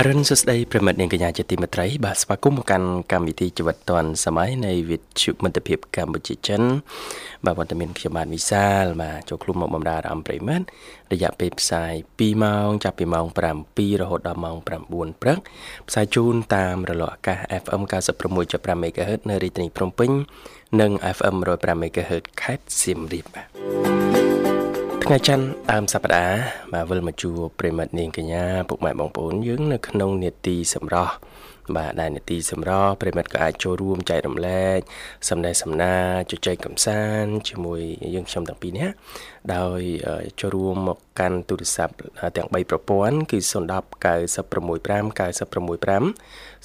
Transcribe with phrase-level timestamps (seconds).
[0.00, 6.62] អរុនសួស្តីប្រិមិត្តនាងកញ្ញាជាទីមេត្រីបាទស្វាគមន៍មកកាន់កម្មវិធីជីវិតឌွန်សម័យនៃវិទ្យុមិត្តភាពកម្ពុជាចិន
[7.44, 10.64] បាទវត្តមានខ្ញុំបាទវិសាលបាទចូលខ្លួនមកបម្រើអារម្មណ៍ប្រិមិត្ត
[11.12, 13.26] រយៈពេលផ្សាយ2ម៉ោងចាប់ពីម៉ោង
[13.64, 14.66] 7រហូតដល់ម៉ោង9
[15.22, 15.38] ព្រឹក
[15.88, 17.82] ផ្សាយជូនតាមរលកអាកាស FM
[18.32, 20.10] 96.5 MHz នៅរាជធានីភ្នំពេញ
[20.80, 24.17] និង FM 105 MHz ខេត្តសៀមរាបបាទ
[25.10, 26.40] ថ្ងៃច័ន្ទដើមសប្តាហ៍
[26.72, 31.14] បាទវិលមកជួបប្រិមិត្តនាងកញ្ញាពុកម៉ែបងប្អូនយើងនៅក្នុងនេតិសម្រាប់
[31.76, 34.78] បាទដែលនេតិសម្រាប់ប្រិមិត្តក៏អាចចូលរួមចែករំលែក
[35.28, 37.80] សំណេះសំណាលជជែកកម្សាន្តជាមួយ
[38.14, 38.88] យើងខ្ញុំទាំងពីរនេះ
[39.54, 39.80] ដោយ
[40.40, 41.94] ចូលរួមមកកាន់ទូរស័ព្ទ
[42.36, 43.50] ទាំង3ប្រព័ន្ធគឺ010
[44.04, 46.04] 965 965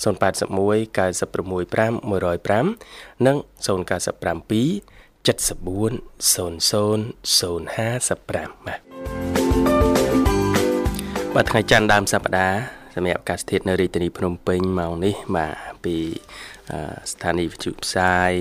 [0.03, 4.92] 081 965 105និង097
[5.23, 5.31] 74 00
[7.23, 8.79] 055បាទ
[11.35, 12.57] បាទថ្ងៃច័ន្ទដើមសប្តាហ៍
[12.95, 15.95] សម្រាប់អាកាសធាតុនៅរាជធានីភ្នំពេញម៉ោងនេះបាទពី
[17.11, 18.31] ស្ថានីយ៍វិទ្យុផ្សាយ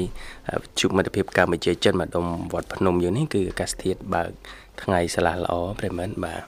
[0.63, 4.31] វិទ្យុមិត្តភាពកម្ពុជាចិនម្ដុំវត្តភ្នំយើងនេះគឺអាកាសធាតុបើក
[4.83, 6.43] ថ្ងៃស្លាស់ល្អប្រិមិត្តបាទ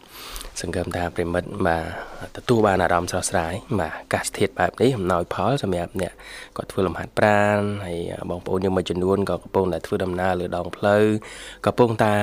[0.61, 1.84] សង្ឃឹមថាប្រិមិត្តបាទ
[2.36, 6.12] ទទួលបានអារម្មណ៍ស្រស់ស្រាយបាទអាកាសធាតុបែបនេះអំណោយផលសម្រាប់អ្នក
[6.56, 7.98] គាត់ធ្វើលំហាត់ប្រាណហើយ
[8.31, 11.05] បងប្អូនយើងមួយចំនួនក៏កំពុងតែធ្វើដំណើរលើដងផ្លូវ
[11.66, 12.16] កំពុងតែ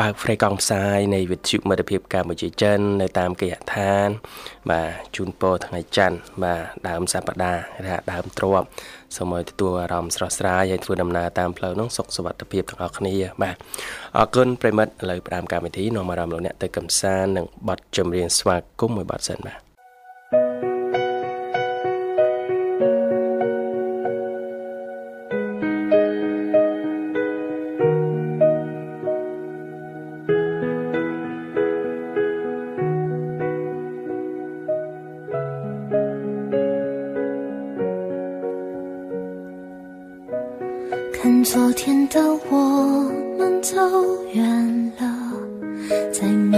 [0.00, 4.08] បើកហ្វ្រេកង់ផ្សាយនៃវិទ្យុមិត្តភាពកម្ពុជាចិននៅតាមគេហដ្ឋាន
[4.70, 8.62] បាទជូនពរថ្ងៃច័ន្ទបាទដើមសប្តាហ៍ថាដើមទ្រប
[9.16, 13.56] សូមឲ្យទទួលអារម្មណ៍ស្រស់ស្រាយហើយធ្វើដំណើរតាមផ្លូវនោះសុខសុវត្ថិភាពទាំងអស់គ្នាបាទ
[14.18, 19.63] អរគុណប្រិមិត្តឥឡូវផ្ដើមកម្មវិធីនាំអារម្មណ៍លោកអ្នកទៅកំសាន្តនឹងបទចម្រៀងស្វាគមន៍មួយបទសិនបាទ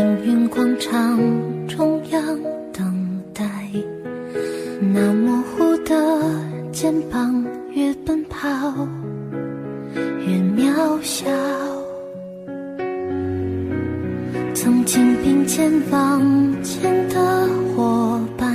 [0.06, 1.18] 命运广场
[1.66, 2.22] 中央
[2.72, 3.44] 等待
[4.80, 5.94] 那模糊的
[6.70, 8.48] 肩膀越奔跑
[10.20, 11.26] 越渺小。
[14.54, 16.22] 曾经并肩往
[16.62, 18.46] 前的伙伴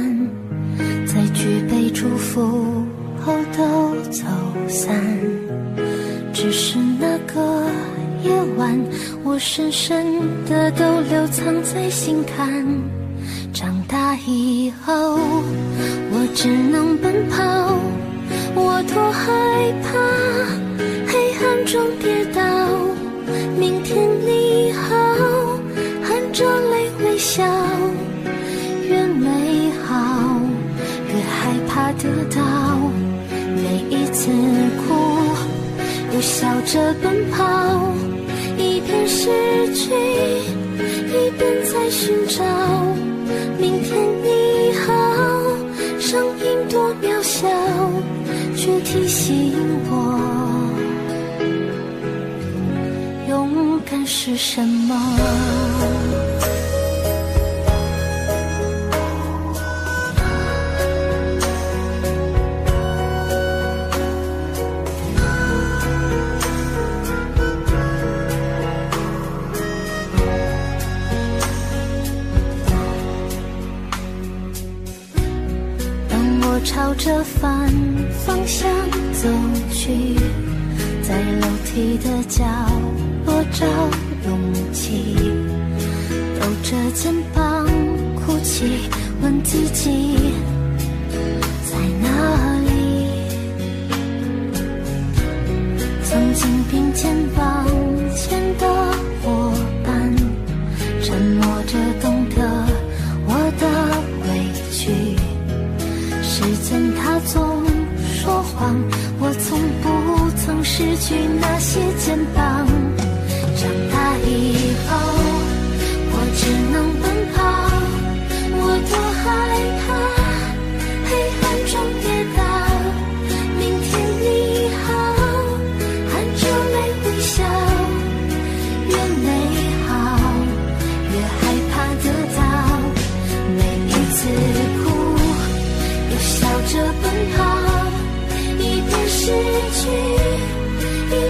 [1.05, 2.85] 在举杯祝福
[3.19, 4.23] 后都走
[4.69, 4.95] 散
[6.31, 6.77] 只是
[9.31, 12.65] 我深深的都留藏在心坎
[13.53, 14.93] 长大以后
[16.11, 17.41] 我只能奔跑
[18.53, 19.31] 我多害
[19.83, 19.89] 怕
[21.07, 22.41] 黑暗中跌倒
[23.57, 24.97] 明天你好
[26.03, 27.41] 含着泪微笑
[28.83, 30.41] 越美好
[31.07, 32.41] 越害怕得到。
[33.55, 34.29] 每一次
[34.85, 34.93] 哭
[36.13, 38.10] 又笑着奔跑。
[38.81, 39.29] 一边失
[39.75, 42.43] 去，一边在寻找。
[43.59, 44.91] 明天你好，
[45.99, 47.47] 声音多渺小，
[48.55, 49.53] 却提醒
[49.87, 49.93] 我
[53.29, 54.99] 勇敢是什么。
[78.25, 78.69] 方向
[79.13, 79.27] 走
[79.71, 80.15] 去
[81.01, 82.43] 在楼梯的角
[83.25, 83.65] 落找
[84.25, 85.15] 勇气
[86.39, 87.65] 抖着肩膀
[88.15, 88.89] 哭泣
[89.21, 90.33] 问自己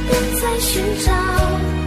[0.10, 1.81] 边在寻找。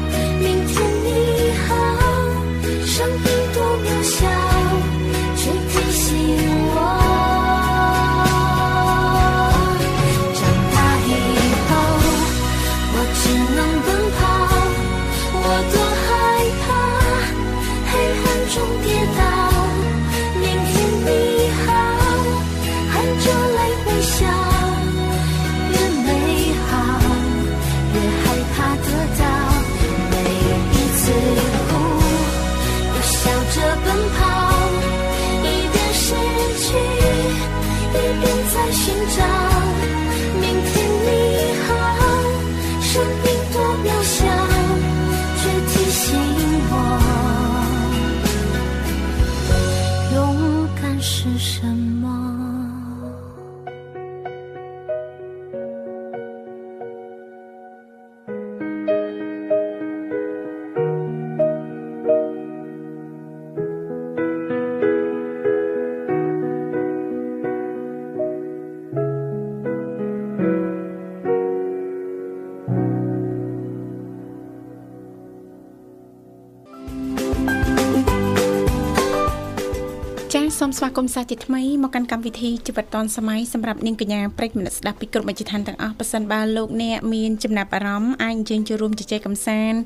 [80.74, 89.78] សសូមស្វាគមន៍សាជាថ្មីមកកាន់កម្មវិធីជីវិតឌွန်សម័យសម្រាប់នាងកញ្ញាប្រិយមិត្តស្ដាប់ពីគ្រប់មជ្ឈដ្ឋានទាំងអស់ប៉ះសិនបើលោកអ្នកមានចំណាប់អារម្មណ៍អាចអញ្ជើញចូលរួមជជែកកម្សាន្ត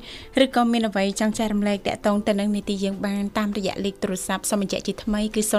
[0.43, 5.53] ឬក៏មានអ្វីចង់ចែករំលែកតាក់ទងទៅនឹងនីតិយើងបានតាមរយៈលេខទូរស័ព្ទសូមបញ្ជាក់ជាថ្មីគឺ010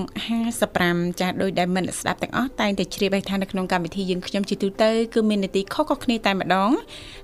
[0.56, 6.71] 55ចាស់ដោយដែលមិនស្ដាប់ទាំងអស់តែងតែជ្រាបឲ្យថានៅក្នុងកម្មវិធីយើងខ្ញុំជាទូទៅគឺមាននីតិខុសៗគ្នាតែម្ដង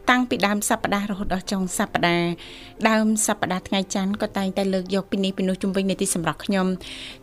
[0.09, 2.31] តាំងពីដើមសប្ដាហ៍រហូតដល់ចុងសប្ដាហ៍
[2.89, 6.67] ដើមសប្ដាហ៍ថ្ងៃច័ន្ទក៏តែងតែលើកយកពីនេះពីនោះជុំវិញនីតិសម្រាប់ខ្ញុំ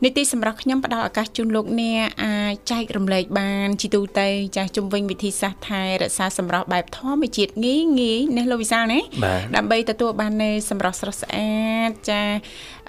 [0.05, 11.57] នីតិសម្រាប់ខ្ញុំផ្ដល់ឱកាសជូនលោកអ្នកអាចចែករំលែកបានជាទូទៅចាស់ជុំវិញវិធីសាស្ត្រថែរក្សាសម្រស់បែបធម្មជាតិងាយងាយនេះលោកវិសាលណាបាទដើម្បីទទួលបាននូវសម្រស់ស្រស់ស្អា
[11.89, 12.23] តចា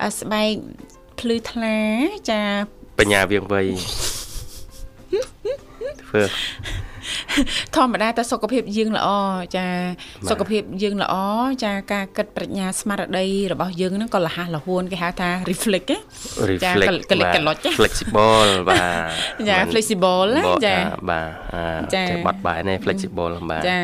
[0.04, 0.52] អឺស្បែក
[1.20, 1.78] ភ្លឺថ្លា
[2.30, 2.42] ចា
[3.00, 3.62] បញ្ញាវៀងវៃ
[6.02, 6.22] ធ្វើ
[7.76, 9.10] ធម្មតាតែសុខភាពយើងល្អ
[9.58, 11.16] ចាបាទសុខភាពយើងល្អ
[11.64, 15.98] ចាការគិតប្រាជ្ញាស្មារតីរបស់យើងហ្នឹងក៏លះលហួនគេហៅថា reflect ណា
[16.64, 18.84] ចា reflect កលិចកលុចចា flexible បា
[19.40, 21.66] ទចាមិន flexible ណាបកចាថាបាទអា
[21.96, 23.80] ចាចេះបត់បែននេះ flexible បាទចា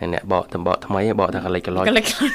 [0.00, 2.32] ហើយអ្នកបកតំបកថ្មីបកថាកលិចកលុចកលិចកលុច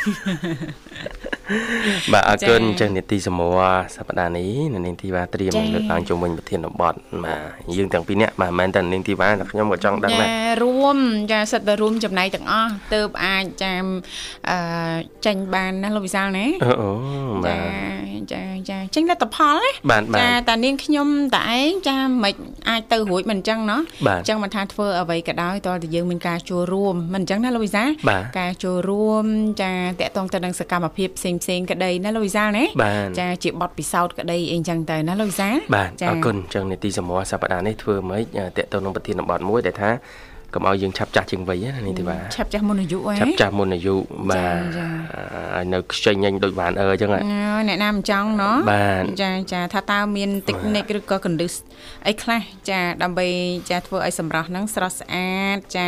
[2.13, 3.62] បាទអរគុណចា៎ចឹងនីតិសមរ
[3.95, 6.94] សប្តាហ៍នេះនៅនាងធីវ៉ាត្រៀមចា៎លើកឡើងជុំវិញប្រធានបទបាទ
[7.77, 10.97] យើងទាំងពីរនាក់បាទមិនមែនតែនាងធីវ៉ាតែខ្ញុំក៏ចង់ដឹងដែរចារួម
[11.31, 13.83] ចាសិតតែរួមចំណែកទាំងអស់ទៅអាចចាំ
[14.50, 14.57] អឺ
[15.25, 16.92] ចាញ់បានណាលោកវិសាលណាអូអូ
[17.45, 22.36] បាចាទចាចាចេញលទ្ធផលណាបាទបាទចាតានាងខ្ញុំតឯងចាមិន
[22.69, 29.25] អាចទៅរួចមិនអញ្ចឹងណោះបាទអញ្ចឹងមិនថាធ្វើអ្វីក៏ដោយតើតែយើងមានការចូលរួមមិនអញ្ចឹងណាលោកវិសាលបាទការចូលរួម
[29.62, 39.92] ចាតកតងទៅនឹងសកម្មភាពផ្សេងផ្សេងៗក្តីណាលោកវិសាលណាបាទចាជាបទពិសោធន៍ក្តីអីអញ្ចឹងទៅណាលោកវិសាលបាទចាអរគុណចឹងនីតិសមរសប្តាហ៍នេះធ្វើម៉េចអ่าតកតទៅនឹងប្រធានបទមួយដែលថា
[40.56, 43.95] កុំឲ្យយើងឆាប់ចាស់ជាងវ័យណានាងធីវ៉ាឆាប់ចាស់មុនអាយុហ៎ឆាប់ចាស់មុនអាយុ
[44.30, 44.88] បាទចា
[45.56, 51.54] ឲ្យនៅខ្ចីញញដូចបានអឺចឹងហ៎អើអ្នកណាមិនចង់ណោះបាទចាចាថាតើមានតិចនិកឬក៏កណ្ដឹស
[52.07, 53.28] អីខ្លះចាដើម្បី
[53.69, 55.88] ចាធ្វើឲ្យសម្រស់ហ្នឹងស្រស់ស្អាតចា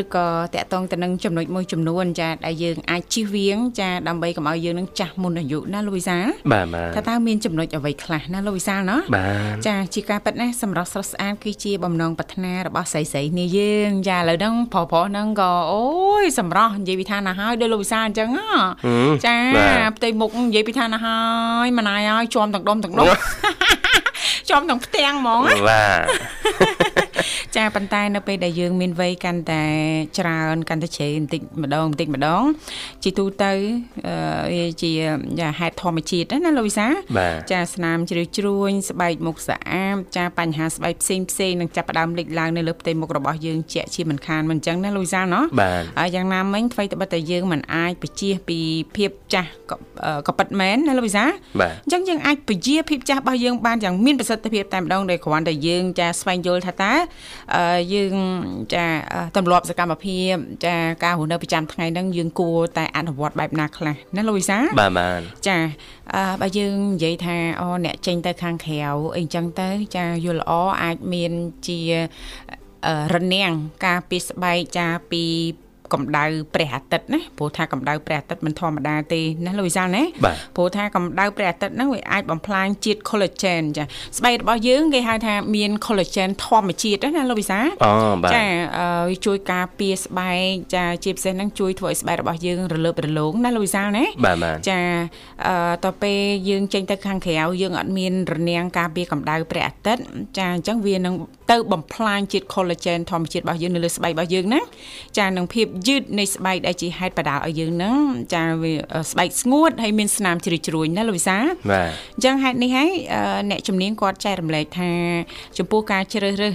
[0.00, 15.84] ឬក៏តាក់ទងទៅនឹងចំណុចមួយចំនួន ចាដែលយើងអាចជិះវៀងចាដើម្បីកុំឲ្យយើងនឹងចាស់មុនអាយុណាលោកវិសាលបាទបាទថាតើមានចំណុចអ្វីខ្លះណាលោកវិសាលណោះបាទចាជាការពិតណាស់សម្រាប់ស្រស់ស្អាតគឺជាបំណងប្រាថ្នារបស់ស្រីស្រីនេះយើងចាឥឡូវហ្នឹងប្រុសប្រុសហ្នឹងក៏អូ
[16.22, 18.46] យសម្រស់និយាយពីថាណាហើយដោយលោកវិសាលអញ្ចឹងហ៎
[18.84, 21.18] ហឹមចាបាទផ្ទៃមុខនិយាយពីថាណាហើ
[21.64, 23.06] យម៉ណៃហើយជាប់ទាំងដុំទាំងដុំ
[24.48, 26.85] ជាប់ទាំងផ្ទាំងហ្មងណាបាទ
[27.56, 29.64] ចាប៉ុន្តែនៅពេលដែលយើងមានវ័យកាន់តែ
[30.18, 32.42] ច្រើនកាន់តែជ្រៅបន្តិចម្ដងបន្តិចម្ដង
[33.02, 33.52] ជាទូទៅ
[34.06, 34.14] អឺ
[34.54, 34.90] វាជា
[35.40, 36.86] យ៉ាហេតុធម្មជាតិណាលោកវិសា
[37.18, 48.58] បាទចាស្នាមជ្រៅជ្រួញស្បែកមុខស្អាតចាបញ្ហាស្បែកផ្សេងផ្សេងនឹងចាប់ផ្ដើមលេចឡើងនៅលើផ្ទៃមុខរបស់យើងជាក់ជាមិនខានមិនអញ្ចឹងណាលោកវិសាណោះបាទហើយយ៉ាងណាមិញអ្វីត្បិតតែយើងមិនអាចបជាពី
[48.96, 51.24] ភាពចាស់ក៏អឺក៏ពិតមែនណាលោកវិសា
[51.60, 56.92] បាទអញ្ចឹងយើងអាចពជាភាពចាស់របស់យើងបានយ៉ាងមានប្រសិទ្ធភាពតែម្ដងដោយគ្រាន់តែយើងចាស្វែងយល់ថាតើ
[57.45, 57.45] អឺ
[57.94, 58.14] យើង
[58.74, 60.34] ចាអឺទម្លាប់សកម្មភាព
[60.66, 65.58] ចាការរស់នៅប្រចាំថ្ងៃហ្នឹងយើងគួរតែអនុវត្តបែបណាខ្លះណាលោកវិសាបាទបាទចា
[66.14, 68.80] អឺបើយើងនិយាយថាអូអ្នកចេញទៅខាងក្រៅ
[69.16, 71.32] អីចឹងទៅ ចាយល់ល្អអាចមាន
[71.66, 71.78] ជា
[72.86, 73.52] អឺរនាំង
[73.86, 75.24] ការពីស្បែកចាពី
[75.94, 76.24] កម្ដៅ
[76.54, 83.84] ព្រះអាទិត្យណាព្រោះថាកម្ដៅព្រះអាទិត្យមិនធម្មតាទេណាលោកវិសាលណាបាទព្រោះថាកម្ដៅព្រះអាទិត្យហ្នឹងវាអាចបំផ្លាញជាតិ collagen ចា
[84.18, 88.44] ស្បែករបស់យើងគេហៅថាមាន collagen ធម្មជាតិណាលោកវិសាលអូបាទចា
[88.78, 90.40] អឺវាជួយការពារស្បែក
[90.74, 94.78] ចាជាពិសេសហ្នឹងជួយធ្វើឲ្យស្បែករបស់យើងរលើបរលោងណាលោកវិសាលណាបាទបាទចា
[95.46, 100.02] អឺតទៅពេលយើងចេញទៅខាងក្រៅយើងអត់មានរនាំងការពារកម្ដៅព្រះអាទិត្យ
[100.38, 101.14] ចាអញ្ចឹងវានឹង
[101.50, 104.64] ទៅបំផ្លាញជាតិ collagen ធម្មជាតិរបស់យើងនៅលើស្បែករបស់យើងហ្នឹង
[105.18, 108.00] ចានឹងភាពយឺតនៃស្បែកដែលជាហេតុបណ្ដាលឲ្យយើងហ្នឹង
[108.34, 111.38] ចាវាអឺស្បែកស្ងួតហើយមានស្នាមជ្រីជ្រួញណាលោកវិសា
[111.70, 114.90] បាទអញ្ចឹងហេតុនេះហើយអឺអ្នកជំនាញគាត់ចែករំលែកថា
[115.58, 116.54] ចំពោះការជ្រើសរើស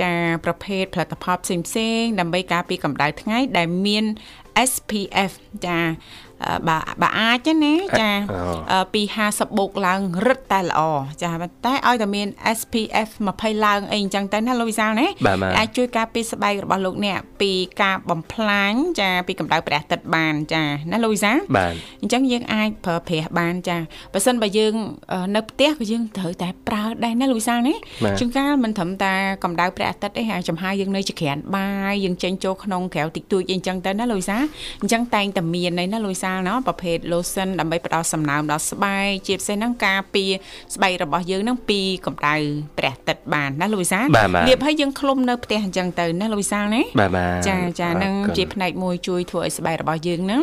[0.00, 0.12] ចា
[0.44, 4.04] ប្រភេទផលិតផលផ្សេងផ្សេងៗដើម្បីការពារកម្ដៅថ្ងៃដែលមាន
[4.70, 5.32] SPF
[5.66, 6.29] ចាអឺ
[6.68, 8.42] បើបើអាចណាចាអូ
[8.72, 10.80] អឺពី50បូកឡើងរឹតតែល្អ
[11.22, 12.28] ចាប៉ុន្តែឲ្យតែមាន
[12.58, 23.76] SPF 20ឡើងអីអញ្ចឹងទៅណាលោកវិសាលណាបាទបាទអាចជួយការពារស្បែករបស់លោកអ្នកពីការបំផ្លាញចាពីកម្ដៅព្រះអាទិត្យបានចាណាលោកវិសាលបាទអញ្ចឹងយើងអាចប្រើប្រាស់បានចា
[24.12, 24.74] បើសិនបើយើង
[25.12, 34.42] អឺនៅផ្ទះក៏យើងត្រូវតែប្រើដែរណាលោកវិសាលណាបាទជួនកាលមិនត្រឹមតែកម្ដៅព្រះអាទិត្យទេហើយចំហាយយើងនៅជាក្រានបាយយើងចេញចូលក្នុងក្រៅតិចតួចអីអញ្ចឹងទៅណាលោកវិសាល
[34.82, 40.30] អញ្ចឹងតែងតែមានហើយណាលោកវិសាលណោះប្រភេទ lotion ដើម្បីផ្ដល់សំណើមដល់ស្បែកជាពិសេសហ្នឹងការពារ
[40.74, 42.36] ស្បែករបស់យើងហ្នឹងពីកម្ដៅ
[42.78, 50.42] ព្រះអាទិត្យបានណាលោកវិសាលបាទបាទលាបឲ្យយើងឃ្លុំនៅផ្ទះអញ្ចឹងទៅណាលោកវិសាលណាបាទបាទចាចាអរនឹងគុណជាផ្នែកមួយជួយធ្វើឲ្យស្បែករបស់យើងហ្នឹង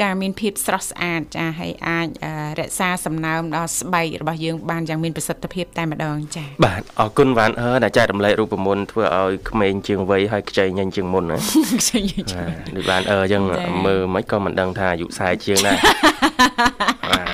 [0.00, 15.76] ចាមានភាពស្រស់ស្អាតចាហើយអាចអឺរក្សាសំណើមដល់ស្បែករបស់យើងបានយ៉ាងមានប្រសិទ្ធភាពតែម្ដងចាបាទអរគុណវ៉ាន់អឺដែលចែករំលែករូបមន្តធ្វើឲ្យក្មេងជាងវ័យហើយខ្ចីញញជាងមុនណាខ្ញុំនិយាយបាទដូចបានអឺអញ្ចឹងចា៎មើលមិនក៏មិនដឹងថាអាយុ40ជាងដែរ
[17.10, 17.28] បាទ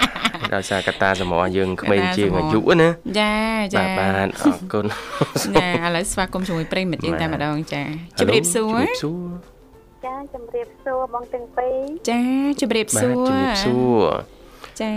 [0.54, 2.88] ដោយសារកត្តាសមរយើងក្មេងជាងអាយុណា
[3.20, 3.34] ចា
[3.74, 4.84] ចាបាទបាទអរគុណ
[5.56, 7.82] ចាឥឡូវស្វាគមន៍ជាមួយប្រិយមិត្តយើងតែម្ដងចា
[8.18, 9.28] ជម្រាបសួរជម្រាបសួរ
[10.06, 11.76] ចាជំរាបសួរបងទាំងពីរ
[12.10, 12.20] ចា
[12.60, 14.04] ជម្រាបបាទសួរជម្រាបសួរ
[14.80, 14.92] ចា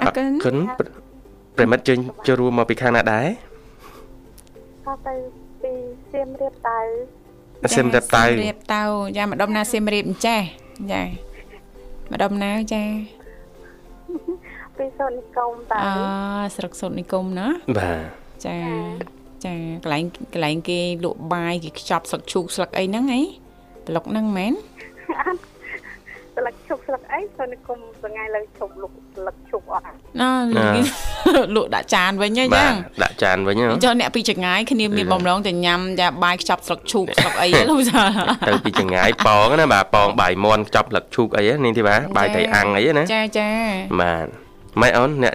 [0.00, 0.56] អរគុណគុណ
[1.56, 3.26] ប្រិមិត្តជើញចូលរួមមកពីខាងណាដែរ
[4.86, 5.14] ក៏ទៅ
[5.62, 5.72] ពី
[6.12, 6.80] សៀមរាបតៅ
[7.76, 8.82] សៀមរាបតៅសៀមរាបតៅ
[9.16, 10.40] ចាម្ដុំណាសៀមរាបអញ្ចេះ
[10.92, 11.02] ចា
[12.12, 12.82] ម្ដុំណាចា
[14.76, 15.88] ពីសូននិគមតៅអ
[16.56, 17.46] ស្រុកសុតនិគមណា
[17.78, 18.00] បាទ
[18.46, 18.58] ចា
[19.44, 23.20] ចាកន្លែងកន្លែងគេលក់បាយគេខ្ចប់ស្លឹកឈូកស្លឹកអីហ្នឹងហី
[23.86, 24.52] ប្លុកហ្នឹងមែន
[26.36, 29.84] ស្លឹកឈប់ស្លឹកអីសូននិគមថ្ងៃលើឈប់លុកស្លឹកឈប់អត់
[30.20, 30.32] ណា
[31.56, 38.02] លក់ដាក់ចានវិញហីបាចឹទងដាក់ចានវិញហ៎ចុះអ្នកពីចងាយគ្នាមានបំណងតែញ៉ាំចាបាយខ្ចប់ស្លឹកឈូកស្លឹកអីហ៎លោកចា
[38.48, 43.48] ទៅពីចងាយប៉ងណាបាទប៉ងបាយមន់ខ្ចប់លឹកឈូកអីហ្នឹងនាងធីបាបាយត្រីអាំងអីណាចាចា
[44.00, 44.26] បាទ
[44.80, 45.34] ម៉េចអូនអ្នក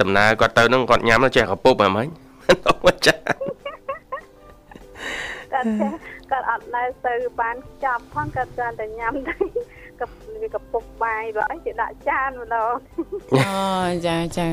[0.00, 2.08] ដំណើរគាត់ទៅហ្នឹងគាត់ញ៉ាំទៅចេះកពុបហ្មងម៉េច
[2.86, 3.14] អូចា
[5.52, 5.92] គាត់ចេះ
[6.30, 9.34] គាត់អត់នៅទៅបានចាប់ផងគាត់គ្រាន់តែញ៉ាំទៅ
[10.00, 10.06] ក៏
[10.42, 12.74] វាកពុកបាយបើអីគេដាក់ចានម្ដង
[13.34, 14.46] អូចាចា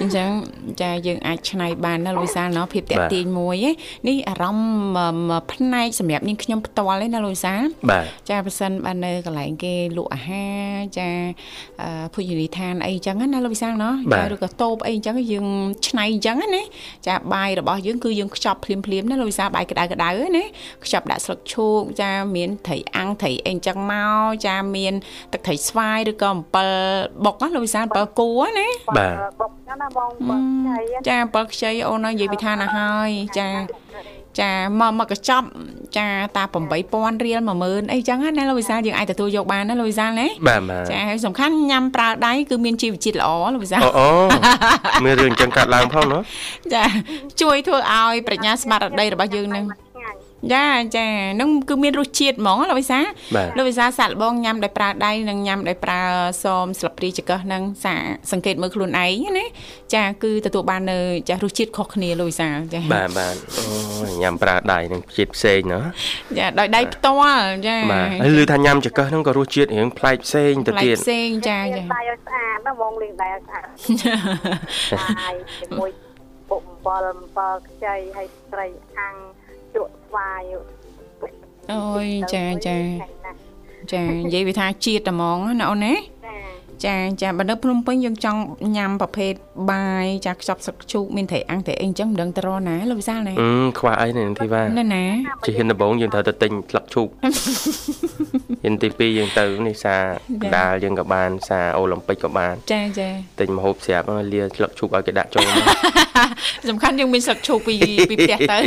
[0.00, 0.30] អញ្ចឹង
[0.80, 3.70] ចាយើងអាចឆ្នៃបានណាលោកវិសាលណោះភាពតាក់ទាញមួយឯ
[4.08, 4.68] នេះអារម្មណ៍
[5.28, 11.08] មួយផ្នែកសម្រាប់នាងខ្ញុំផ្ទាល់ឯណាលោកវិសាលបាទចាប៉ះសិនបាននៅកន្លែងគេលក់អាហារចា
[11.82, 15.46] អឺភោជនីយដ្ឋានអីចឹងណាលោកវិសាលណោះចាឬក៏តូបអីចឹងយើង
[15.88, 16.62] ឆ្នៃចឹងណា
[17.08, 20.44] ចាបាយរបស់យើងគឺយើងខ្ចប់ភ្លាមភ្លាមៗណាលោកវិសាលបាយក្តៅក្តៅណា
[20.84, 23.91] ខ្ចប់ដាក់ស្លឹកឈូកចាមានត្រីអាំងត្រីអីចឹងមក
[24.46, 24.94] ចាមាន
[25.32, 26.68] ទឹកត្រីស្វាយឬក៏អំពិល
[27.24, 28.68] បុកណាលោកវិសាលអំពិលគួរណា
[28.98, 33.48] បាទបុកចឹងណាបងបងចៃចាអំពិលខ្ចីអូននៅនិយាយពីឋានណាហើយចា
[34.40, 35.46] ចាមកមកកញ្ចប់
[35.96, 36.42] ចាតា
[36.84, 44.08] 8000រៀល10000អីចឹងណាលោកវិសាលយើងអាចទទួលយកបានណាលោកវិសាលណាបាទបាទចាហើយសំខាន់ញ៉ាំប្រើដៃគឺមានជីវជាតិល្អលោកវិសាលអូអូ
[45.04, 46.18] មានរឿងអញ្ចឹងកាត់ឡើងផងណ៎
[46.74, 46.84] ចា
[47.42, 49.91] ជួយធ្វើឲ្យប្រាជ្ញាស្មារតីរបស់យើងនឹងឆ្ងាញ់
[50.54, 51.06] ចាចា
[51.40, 53.04] នឹងគឺមានរសជាតិហ្មងលោកវិសាល
[53.36, 56.02] បាទលោកវិសាលសាក់លបងញ៉ាំដោយប្រើដៃនិងញ៉ាំដោយប្រើ
[56.44, 57.94] សមស្លាបព្រាចង្កឹះហ្នឹងសា
[58.32, 59.46] សង្កេតមើលខ្លួនឯងណា
[59.94, 63.34] ចាគឺទទួលបាននៅចារសជាតិខុសគ្នាលោកវិសាលចាបាទបាទ
[64.02, 65.80] អូយញ៉ាំប្រើដៃនឹងជាតិផ្សេងណ៎
[66.38, 73.64] ចាដោយដៃផ្ទាល់ចាបាទហើយឮថាញ៉ាំចង្កឹះហ្នឹងក៏រសជាតិរៀងប្លែកផ្សេងទៅផ្លែទៀតផ្សេងចាលាចាងដៃឲ្យស្អាតណាបងលាងដៃឲ្យស្អាត
[75.00, 75.90] បាយជាមួយ
[76.48, 78.66] ពុកអំបិលអំបិលខ្ចីហើយត្រី
[78.98, 80.42] អាំងជក់ស្វាយ
[81.72, 83.36] អូយចាចាឆ្ងាញ់ណាស់
[83.92, 86.32] ចានិយាយវាថាជាតិតែហ្មងណាអូនណាចា
[86.86, 88.40] ចាចាបើនៅភ្នំពេញយើងចង់
[88.76, 89.32] ញ៉ាំប្រភេទ
[89.70, 95.04] បាយចាខ្ចប់សឹកឈូកមានត្រីអាំងត្រីអីអញ្ចឹងមិនដឹងទៅរកណាលោកវិសាលណាអឺខ្វះអីនេះនាងធីបានៅណា
[95.44, 97.08] ជាហ៊ានដំបងយើងត្រូវទៅទិញស្លឹកឈូក
[98.62, 99.96] ហ៊ានទី2យើងទៅនេះសា
[100.42, 103.08] កណ្ដាលយើងក៏បានសាអូឡ িম্প ពិកក៏បានចាចា
[103.40, 105.64] ទិញម្ហូបស្រាប់ហើយលាស្លឹកឈូកឲ្យគេដាក់ចូលមក
[106.70, 107.74] សំខាន់យើងមានសឹកឈូកពី
[108.10, 108.58] ពីផ្ទះទៅ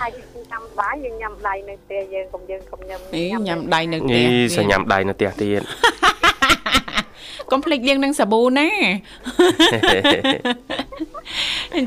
[0.00, 5.62] ហើយខ្ញុំចាំបាយយើងញ៉ាំដៃនៅផ្ទះយើងកុំយើងកុំញ៉ាំអីញ៉ាំដៃនៅផ្ទះនេះសទៀតញ៉ាំដៃនៅផ្ទះទៀត
[7.50, 8.68] កុំភ្លេចលាងនឹងសាប៊ូណា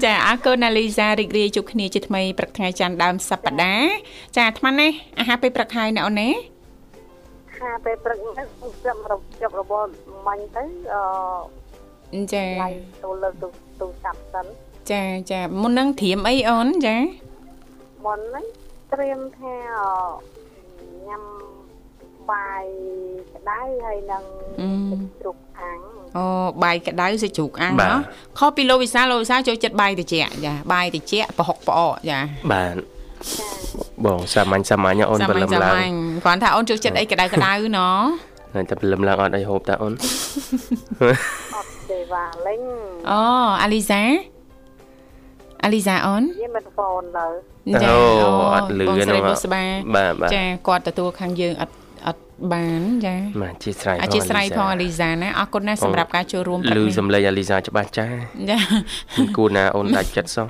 [0.03, 3.91] ចាអរគុណណាលីសារីករាយជួបគ្នាជាថ្មីព្រឹកថ្ងៃច័ន្ទដើមសប្តាហ៍
[4.35, 4.87] ចាអាត្មាណា
[5.19, 6.29] អាហារពេលព្រឹកហើយណាអូនណា
[7.59, 9.87] ហាពេលព្រឹកនេះខ្ញុំចាប់រចាប់របប
[10.27, 10.63] មាញ់ទៅ
[12.13, 12.69] អឺចាឡៃ
[13.03, 13.47] ទៅលើទូ
[13.81, 14.45] ទូចាប់សិន
[14.91, 16.95] ចាចាមុននឹងត្រៀមអីអូនចា
[18.05, 18.45] មុនហ្នឹង
[18.93, 21.23] ត្រៀមថាអឺញ៉ាំ
[22.31, 22.63] បាយ
[23.35, 24.23] ក្តៅហើយនឹង
[24.91, 25.79] ទឹកជ្រូកអាំង
[26.17, 26.25] អូ
[26.63, 28.01] បាយក្តៅសាច់ជ្រូកអាំងបាទណោះ
[28.39, 32.19] ខុសពីលោកវិសាលលោកវិសាលចូលចិត្តបាយត្រជាក់ចាបាយត្រជាក់ប្រហុកផ្អកចា
[32.51, 32.75] បាទ
[33.39, 33.47] ចា
[34.05, 37.99] បងសាមញ្ញសាមញ្ញអូនសាព្រមលឹញ្ញមសាឡើងមញ្ញគ្រាន់ថាអូនចូលចិត្តអីក្តៅក្តៅណោះ
[38.53, 39.93] តែតែព្រលឹមឡើងអត់អីហូបតាអូន
[41.55, 42.61] អត់ទេវ៉ាលេង
[43.11, 43.21] អូ
[43.61, 44.01] អាលីសា
[45.63, 47.25] អាលីសាអូនយាមិនហ្វូនទៅ
[47.83, 47.99] ចាអូ
[48.55, 49.63] អត់លឺបងស្រីហ្នឹងបុស្បា
[49.95, 51.73] បាទបាទចាគាត់ទទួលខាងយើងអត់
[52.07, 52.21] អត់
[52.53, 58.07] បានចាបាទអធិស្ឋានអធិស្ឋានផងអាលីសាណាអរគុណណាស់សម្រាប់ការចូលរួមព្រឹកលឺនេះសំឡេងអាលីសាច្បាស់ចា
[58.49, 58.57] ចា
[59.17, 60.47] មិនគួរណាអូនដាច់ចិត្តសោះ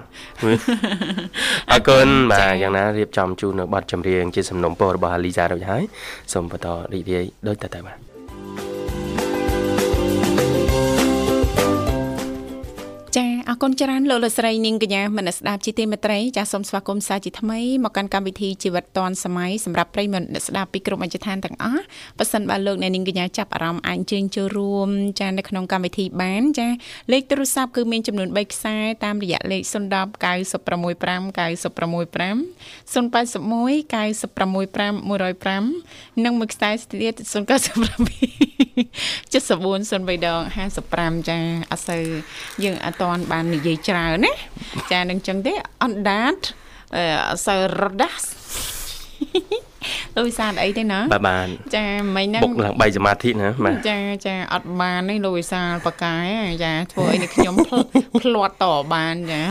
[1.72, 5.84] អរគុណបាទយ៉ាងណារៀបចំជូននៅប័ណ្ណចម្រៀងជាសំណុំពររបស់អាលីសារួចហើយ
[6.34, 8.07] សូមបន្តរីករាយដូចតទៅបាទ
[13.50, 21.84] អរគុណច្រើនលោកលោកស្រីនាងកញ្ញាមនស្ដាប់ជាទីមេត្រីចាសូមស្វាគមន៍សាជាថ្មីមកកាន់កម្មវិធីជីវិតឌွန်សម័យសម្រាប់ប្រិយមិត្តអ្នកស្ដាប់ពីគ្រប់អញ្ជដ្ឋានទាំងអស់
[22.18, 24.90] ប៉ះសិនបើលោកអ្នកនាងកញ្ញាចាប់អារម្មណ៍អាចអញ្ជើញចូលរួម
[25.20, 26.68] ចានៅក្នុងកម្មវិធីបានចា
[27.12, 28.76] លេខទូរស័ព្ទគឺមានចំនួន3ខ្សែ
[29.06, 32.38] តាមរយៈលេខ010 965 965
[32.94, 33.38] 081
[33.94, 34.96] 965
[36.18, 37.28] 105និងមួយខ្សែទៀត097
[39.32, 40.42] 74 03ដង
[40.86, 41.38] 55ចា
[41.72, 42.04] អត់សូវ
[42.64, 44.34] យើងអត់តាន់បាននិយាយច្រើនណា
[44.92, 45.54] ចានឹងចឹងទេ
[45.84, 46.38] អត់ដាត
[46.96, 48.28] អឺអត់សូវរត់ដាស់
[50.16, 56.26] លោកវិសាលអីទេណាបាទបានចាមិញហ្នឹងបុកឡើងបីសមាធិណាបាទចាចាអត់បានទេលោកវិសាលបកាយ
[56.64, 57.76] ចាធ្វើអីនេះខ្ញុំផ្ល
[58.22, 59.42] ផ្លាត់តបានចា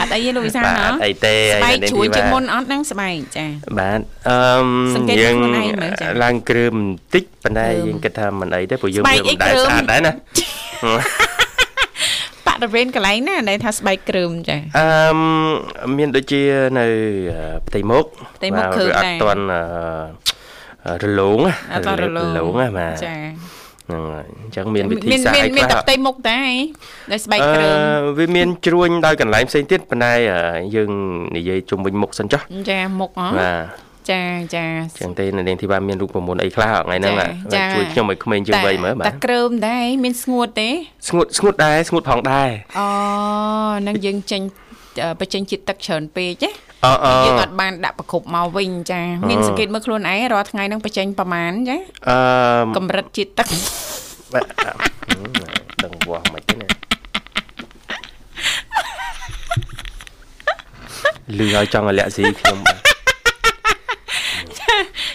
[0.00, 3.46] អត់អីទេលោកវិសាលបាទណាអត់អីទេស្បែកនេះជួយជាងមុនបាទអត់ហ្នឹងស្បែកចា
[3.78, 11.33] បាទអឺមសង្កេតយើងខ្លួនឯងមើលចា៎ឡើងគ្រឿមបន្តិចប៉ុន្តែគ្រឿមយើងគិតថាមិនអីទេព្រោះយើងស្បែកវាអីមិនដែរគ្រឿមស្អាតដែរណាប
[12.64, 15.18] រិវេណកន្លែងណាដែលថាស្បែកគ្រើមចាអឺម
[15.98, 16.42] មានដូចជា
[16.78, 16.86] នៅ
[17.34, 18.04] អឺផ្ទៃមុខ
[18.38, 19.42] ផ្ទៃមុខបាទឃើញវាអដែរត់ទាន់
[20.86, 23.14] អឺរលោងណាអត់តរលោរលោងណាបាទចា
[23.88, 26.40] ហ្នឹងហើយអញ្ចឹងមានវិធីមានសាស្ត្រមានអីមានខ្លះតែផ្ទៃមុខតែ
[27.12, 30.40] ដែលស្បែកគ្រើមអឺវាមានជ្រួញដោយកន្លែងផ្សេងទៀតប៉ុន្តែអឺ
[30.76, 30.90] យើង
[31.36, 34.22] និយាយជុំវិញមុខសិនចុះចាមុខហ៎បាទ ចា
[34.54, 34.66] ចា
[35.00, 40.70] ចឹងទេនៅនាងធីបាមានរូបមន្តអីខ្លះថ្ងៃហ្នឹងចាបាទចាជួយខ្ញុំឲ្យក្មេងជាងវ័យមើលបាតែទគ្រើមដែរមានស្ងួតទេ
[41.08, 42.86] ស្ងួតស្ងួតដែរស្ងួតផងដែរអូ
[43.86, 44.42] នឹងយើងចេញ
[45.02, 46.50] អឺបញ្ចេញជាតិទឹកច្រើនពេកណា
[46.84, 51.76] អឺអឺយើងអត់បានដាក់ប្រគប់មកវិញចា មានសង្កេតមើលខ្លួនឯងរាល់ថ្ងៃនឹងបញ្ចេញប្រមាណចា
[52.08, 52.18] អឺ
[52.76, 53.46] កម្រិតជាតិទឹក
[54.32, 54.70] បាទអឺ
[55.84, 56.68] ដឹងវាស់មិនទេណា
[61.38, 62.93] លឺឲ្យចង់ឲ្យលាក់ស៊ីខ្ញុំបាទ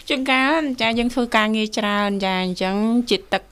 [0.10, 2.76] ជួនកាលចាយើងធ្វើការងារច្រើនចាអញ្ចឹង
[3.10, 3.44] ជាតិទឹក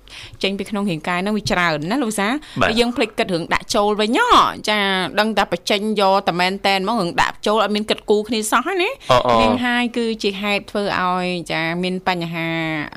[0.44, 2.28] ចេញពីក្នុងរាងកាយហ្នឹងវាច្រើនណាលោកសា
[2.64, 4.32] ហើយយើងភ្លេចគិតរឿងដាក់ចូលវិញហ៎
[4.70, 4.80] ចា
[5.20, 12.48] ដឹងតែបញ្ចេញយកតែមែនតែនមករឿងដាក់ចូលអត់មានគិតគូរគ្នាសោះហ្នឹងណាអឺអឺនាងហាយគឺជាហេតុធ្វើឲ្យចាមានបញ្ហា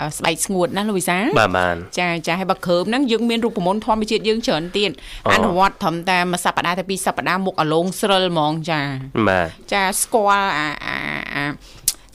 [0.00, 4.90] អឺស្បែកស្ងួតណាលោកវិសាបាទបានចាចាហើយបើគ្រើមហ្នឹងយើងមានរូបមន្តធម្មជាតិយើងច្រើនទៀត
[5.26, 8.80] អូអនុវត្តត្រឹមតែមួយសប្តាហ៍ទៅពីរសប្តាហ៍មុខអាឡងស្រិលហ្មងចា
[9.28, 10.96] បាទចាស្គាល់អាអា
[11.34, 11.44] អា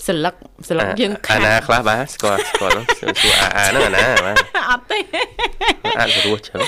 [0.07, 0.33] សន្លឹក
[0.67, 4.35] សន្លឹកយើងអាខាត់ណាខ្លះបាទស្គាល់ស្គាល់ហ្នឹងសួរសួរអាអាហ្នឹងអាណាបាទ
[4.69, 4.99] អត់ទេ
[5.99, 6.59] អាចស្រួលចឹង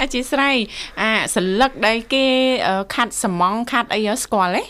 [0.00, 0.56] អធិស្ឋាន
[1.00, 2.24] អាសន្លឹកដែលគេ
[2.66, 4.64] អឺខាត់សំងខាត់អីហ៎ស្គាល់ទេ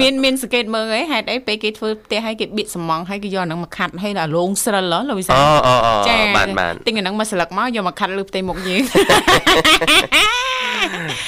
[0.00, 8.82] មានមានសង្កេតមើលហីហេតុអីពេលគេធ្វើផ្ទះឲ្យគេបៀកសំងឲ្យគេយកអាហ្នឹងមកខាត់ឲ្យដល់លងស្រិលហ៎លោកវិសាអូអូអូចាបានបានទិញអាហ្នឹងមកស្លឹកមកយកមកខាត់លើផ្ទៃមុខយើង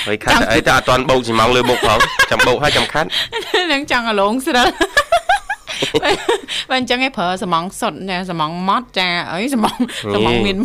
[0.07, 1.99] ហើយខាត់អីតែអត់ទាន់បោកស៊ីម៉ងលើមុខផង
[2.31, 3.09] ចាំបោកហើយចាំខាត់
[3.73, 4.69] នឹងចង់អាឡងស្រិល
[6.69, 9.77] បើអញ្ចឹងឯងប្រើសំងសុតចាសំងម៉ត់ចាអីសំង
[10.15, 10.57] សំងមាន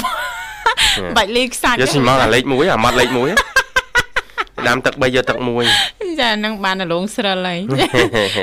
[1.18, 5.38] បាច់លីខ្សាច់យកស៊ីម៉ងអាលេខ1អាម៉ាត់លេខ1ដាំទឹក3យកទឹក
[5.80, 7.60] 1ចានឹងបានអាឡងស្រិលហើយ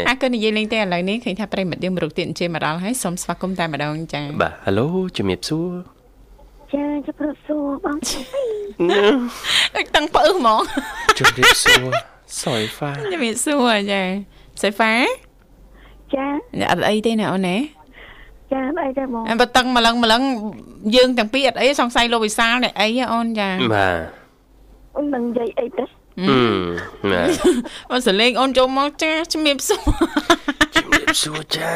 [0.08, 5.70] អាក៏និយាយលេងតែឥឡូវនេះឃើញថាប្រិមិត្តយើងមរុកទៀតអញ្ជើញមកដល់ហើយសូមស្វាគមន៍តែម្ដងចាបាទហេឡូជំរាបសួរ
[6.72, 7.96] ចាជម្រាបសួរបង
[9.76, 10.60] ដឹកតាំងផ្អឹសហ្មង
[11.18, 11.84] ជំរាបសួរ
[12.42, 14.02] សយហ្វាជំរាបសួរចា
[14.62, 14.92] សៃហ្វា
[16.16, 16.26] ចា
[16.70, 17.56] អត់អីទេណាអូនណា
[18.52, 20.22] ចាអីទេបងអើបើតឹងម្លឹងម្លឹង
[20.96, 23.96] យើងទាំងពីរអត់អីសង្ស័យលោកវិសាលនេះអីហ៎អូនចាបាទ
[24.96, 25.84] អូននឹងនិយាយអីទេ
[26.20, 26.38] អឺ
[27.10, 27.28] បាទ
[27.90, 29.82] អូនសលេងអូនចូលមកចាជំរាបសួរ
[30.76, 31.72] ជំរាបសួរចា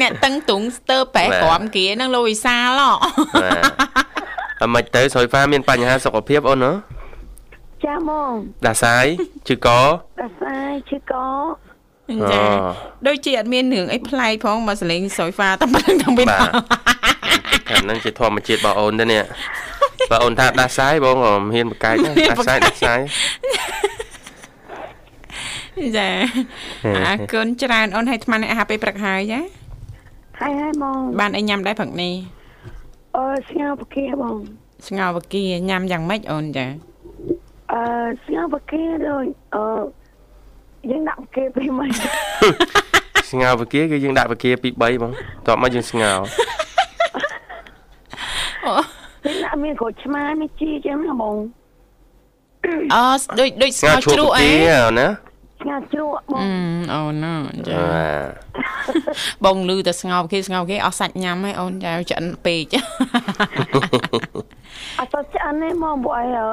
[0.00, 2.90] អ្នកតឹងទុងស្ទើរប្រែបាទក្រមគានឹងលោកវិសាលហ៎
[3.42, 6.72] បាទអមិនទៅស្រួយហ្វាមានបញ្ហាសុខភាពអូនហ៎
[7.84, 8.32] ចាហ្មង
[8.66, 9.06] ដាសាយ
[9.48, 9.68] ឈឺក
[10.22, 11.12] ដាសាយឈឺក
[12.32, 12.46] ចាអូ
[13.06, 16.50] ដូចជាអត់មានរឿងអីប្លែកផងមកសលេងស្រួយហ្វាតែប៉ុណ្្នឹងទាំងពីរបាទ
[17.70, 19.22] អាហ្នឹងជាធម្មជាតិរបស់អូនទេនេះ
[20.10, 23.00] បើអូនថាដាសាយបងក៏មិនហ៊ានបកកាយដែរដាសាយដាសាយ
[25.98, 26.10] ចា
[27.06, 29.40] អរគុណច្រើនអូនឲ្យថ្មនេះអាហារពេលព្រឹកហើយចា
[30.40, 32.14] ហើយហើយហ្មងបានអីញ៉ាំដែរព្រឹកនេះ
[33.16, 34.36] អឺស្ងោបកាបង
[34.88, 36.66] ស្ងោរវគីញ៉ាំយ៉ាងម៉េចអូនចា
[37.72, 37.82] អឺ
[38.24, 39.64] ស្ងោបកាដូចអឺ
[40.88, 41.90] យើងដាក់គេពីមិន
[43.30, 45.12] ស្ងោវិគាគឺយើងដាក់វិគាពី3បង
[45.46, 46.12] តបមកយើងស្ងោ
[49.24, 51.36] យើងដាក់មានក្រូចឆ្មាមានជីចឹងណាបង
[52.94, 53.02] អូ
[53.40, 55.08] ដូចដូចស្ស្ងោងោរជ្រូជ្រកក់អីវិគាណា
[55.62, 57.34] ស្ងោជ្រក់បអឺងអូនណា
[57.68, 57.82] ចា
[59.44, 62.74] បាទបងលឺតែស្ងោរគេស្ងោរគេអស់សាច់ញ៉ាំហើយអូនចាឆ្អិនពេក
[64.98, 66.50] អត់ទៅឆ្អិនទេមកពួកអីអឺ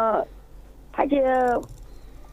[0.96, 1.22] ថាជា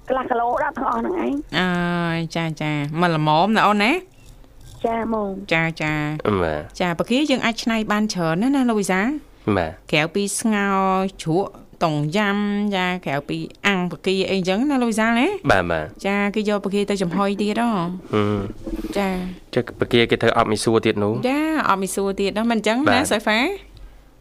[0.08, 3.92] កន្លះគីឡូដាក់ទាំងអស់ហ្នឹងឯងអើយចាចាមកល្មមណាអូនណា
[4.84, 5.92] ចាហ្មងចាចា
[6.42, 9.00] បាទចាបកាយើងអាចឆ្នៃបានច្រើនណាស់ណាលោកវិសា
[9.56, 10.78] បាទក្រៅពីស្ងោរ
[11.22, 11.50] ជ្រក់
[11.84, 12.36] តុងយ៉ាំ
[12.76, 13.36] ចាក្រៅពី
[13.66, 17.70] អាំងបកាអីចឹងណាលោកវិសាណាបាទបាទចាគេយកបកាទៅចំហុយទៀតហ៎
[18.12, 18.40] ហឹម
[18.98, 19.08] ចា
[19.54, 21.38] ចុះវិគាគេធ្វើអត់មីសួរទៀតនោះចា
[21.68, 23.38] អត់មីសួរទៀតណាមិនអញ្ចឹងបាណាទសៃហ្វា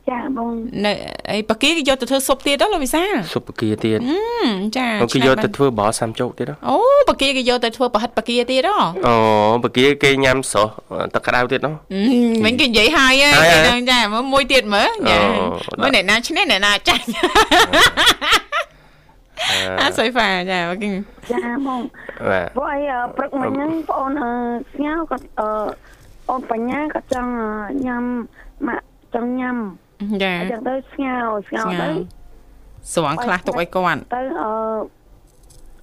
[0.09, 0.51] ចាបង
[0.85, 0.91] នៅ
[1.31, 6.77] អីបកាគេយកទៅធ្វើស៊ុបទៀតហ៎លោកវិសាស៊ុបវិគាទៀតហឹមចាអូគេយកទៅធ្វើបោសាំជោគទៀតហ៎អូ
[7.09, 8.75] បកាគេយកទៅធ្វើប្រហិតបកាទៀតហ៎
[9.07, 9.15] អូ
[9.63, 10.71] វិគាគេញ៉ាំស្រស់
[11.13, 12.01] ទឹកក្តៅទៀតនោះអឺ
[12.45, 15.27] វិញគេនិយាយហើយហើយហ៎ហើយគេនឹងចាមើលមួយទៀតមើលចាអូ
[15.81, 17.05] មើលអ្នកណាឈ្នះអ្នកណាចាញ់
[19.79, 20.89] អាសៃហ្វាចាបើគេ
[21.31, 21.81] ចាហ្មង
[22.29, 24.29] បាទពួកអីអឺព្រឹកមិញហ្នឹងបងអូនអឺ
[24.73, 25.49] ស្ងោគាត់អឺ
[26.29, 28.03] អូនបញ្ញាគាត់ចង់អឺញ៉ាំ
[28.67, 28.85] ម៉ាក់
[29.15, 29.57] ចង់ញ៉ាំ
[30.23, 31.87] ចាអញ្ចឹងទៅស្ងោស្ងោស្ងោទៅ
[32.93, 34.51] ស្រង់ខ្លះទុកឲ្យគាត់ទៅអឺ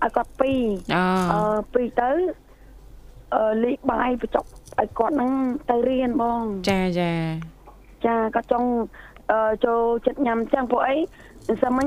[0.03, 0.63] ឲ្យគាត់ពីរ
[0.95, 1.03] អូ
[1.33, 2.11] អឺពីរទៅ
[3.35, 4.45] អឺលីកបាយបញ្ចុក
[4.79, 5.33] ឲ្យគាត់ហ្នឹង
[5.71, 7.13] ទៅរៀនបងចាចា
[8.07, 8.69] ចាគាត់ចង់
[9.31, 11.87] អឺចូលចិត្តញ៉ាំចឹងពួកអីមិនសិនមិញ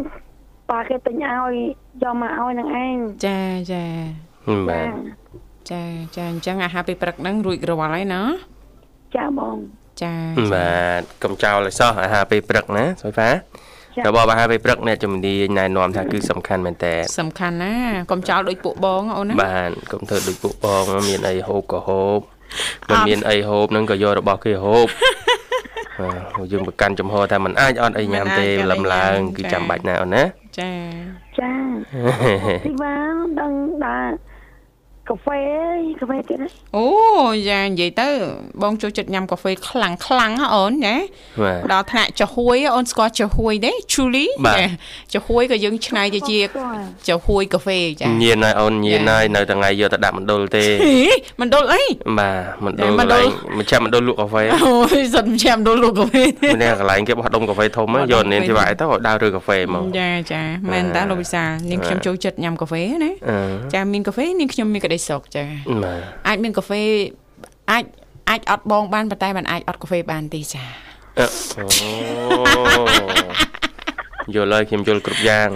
[0.72, 1.54] ប៉ាគេទិញឲ្យ
[2.04, 2.96] យកមកឲ្យនឹងឯង
[3.28, 3.40] ចា
[3.72, 3.86] ចា
[4.70, 4.88] បាទ
[5.72, 5.84] ចា
[6.16, 8.22] ចាអញ្ចឹងអាហារពេលព្រឹកហ្នឹងរួចរាល់ហើយណា
[9.16, 9.58] ចាបង
[10.02, 10.14] ចា
[10.54, 13.30] បាទកុំចោលឲ្យសោះអាហារពេលព្រឹកណាសុយហ្វា
[13.96, 17.76] ចារបបអាហារពេលព្រឹកអ្នកជំនាញណែនាំថាគឺសំខាន់មែនតើសំខាន់ណា
[18.12, 22.20] កុំចោលដូចពួកបងអូនណាបានកុំធ្វើដូចពួកបងមានអីហូបក៏ហូប
[22.90, 24.88] មិនមានអីហូបហ្នឹងក៏យករបស់គេហូប
[26.00, 30.24] បាទយើងប្រកាន់ចំហថាมันអាចអត់អីញ៉ាំទេលំឡើង គឺចាំបាច់ណាអូនណា
[30.60, 30.72] ចា
[31.40, 31.52] ចា
[32.66, 33.54] ទីបានដឹង
[33.86, 34.10] ដែរ
[35.10, 35.40] កាហ្វេ
[36.00, 36.88] កាហ្វេទៀតណាអូ
[37.50, 38.10] ចានិយាយទៅ
[38.62, 40.96] បងចូលចិត្តញ៉ាំកាហ្វេខ្លាំងខ្លាំងហ៎អូនណា
[41.44, 44.70] បាទដល់ថ្នាក់ចាហួយអូនស្គាល់ចាហួយទេ Truly បាទ
[45.14, 46.40] ចាហួយក៏យើងឆ្នៃទៅជា
[47.08, 50.96] ចាហួយកាហ្វេចាញៀនហើយអូនញៀនហើយនៅថ្ងៃយកទៅដាក់មណ្ឌលទេហេ
[51.42, 51.84] មិនដុលអី
[52.20, 63.38] បាទមណ្ឌលមណ្ឌលកន្លែងមិនចាំមណ្ឌលលក់កាហ្វេអូយសិនចាំដុលលោកកាហ្វេទេមានតែកន្លែងគេបោះដុំកាហ្វេធំហ្នឹងយកនាងធីវ៉ាឲ្យទៅឲ្យដើររើកាហ្វេហ្មងចាចាមែនតាលោកវិសាលនាងខ្ញុំចូលចិត្តញ៉ាំកាហ្វេណាអឺ
[63.74, 65.44] ចាមានកាហ្វេនាងខ្ញុំមានក្តីសុខចា
[65.84, 66.82] បាទអាចមានកាហ្វេ
[67.72, 67.84] អាច
[68.30, 70.64] អាចអត់បងបានប៉ុន្តែมันអាចអត់កាហ្វេបានទេចា
[71.20, 71.28] អឺ
[71.58, 75.50] អូយល់ហើយខ្ញុំយល់គ្រប់យ៉ាង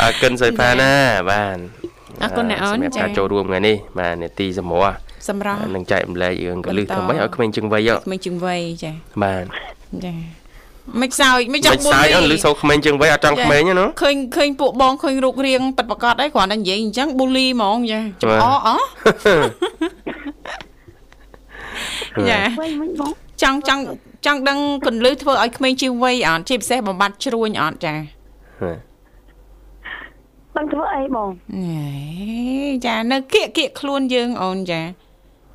[0.00, 0.92] អរគុណសុយផាណា
[1.30, 1.58] បាទ
[2.22, 4.96] អរគុណអ្នកអូនសម្រាប់ចាការចូលរួមថ្ងៃនេះបាទនេតិសម្រស់
[5.28, 8.92] សម្រាប់នឹងចែករំលែករឿងកលឹះបន្តធ្វើម៉េចឲ្យក្មេងជាងវ័យហ៎ក្មេងជាងវ័យចា
[9.22, 9.44] បាទ
[10.04, 10.39] ចា
[11.00, 18.68] មិនសើចមិនចមិនង់ប៊ូសាយលីអត់លឺសូវក្មេងជាងវ័យអត់ចង់ក្មេងទេណាឃើញឃើញពួកបងឃើញរូបរាងប៉ិតប្រកបអីគ្រាន់តែនិយាយអញ្ចឹងប៊ូលីហ្មងចាចំបាទអអ
[22.30, 23.12] ចាវិញវិញបង
[23.42, 23.82] ចង់ចង់
[24.26, 27.94] ចង់ដឹងកន្លឹះធ្វើឲ្យក្មេងជាងវ័យអត់ជាពិសេសបំបត្តិជ្រួញអត់ចា
[30.56, 34.80] ដឹងធ្វើអីបងហេចានៅគៀកគៀកខ្លួនយើងអូនចា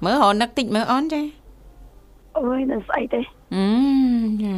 [0.03, 1.21] មើលរនឹកតិចមើលអូនចា
[2.39, 3.21] អើយនឹងស្អីទេ
[3.55, 3.67] អឺ
[4.43, 4.55] ចា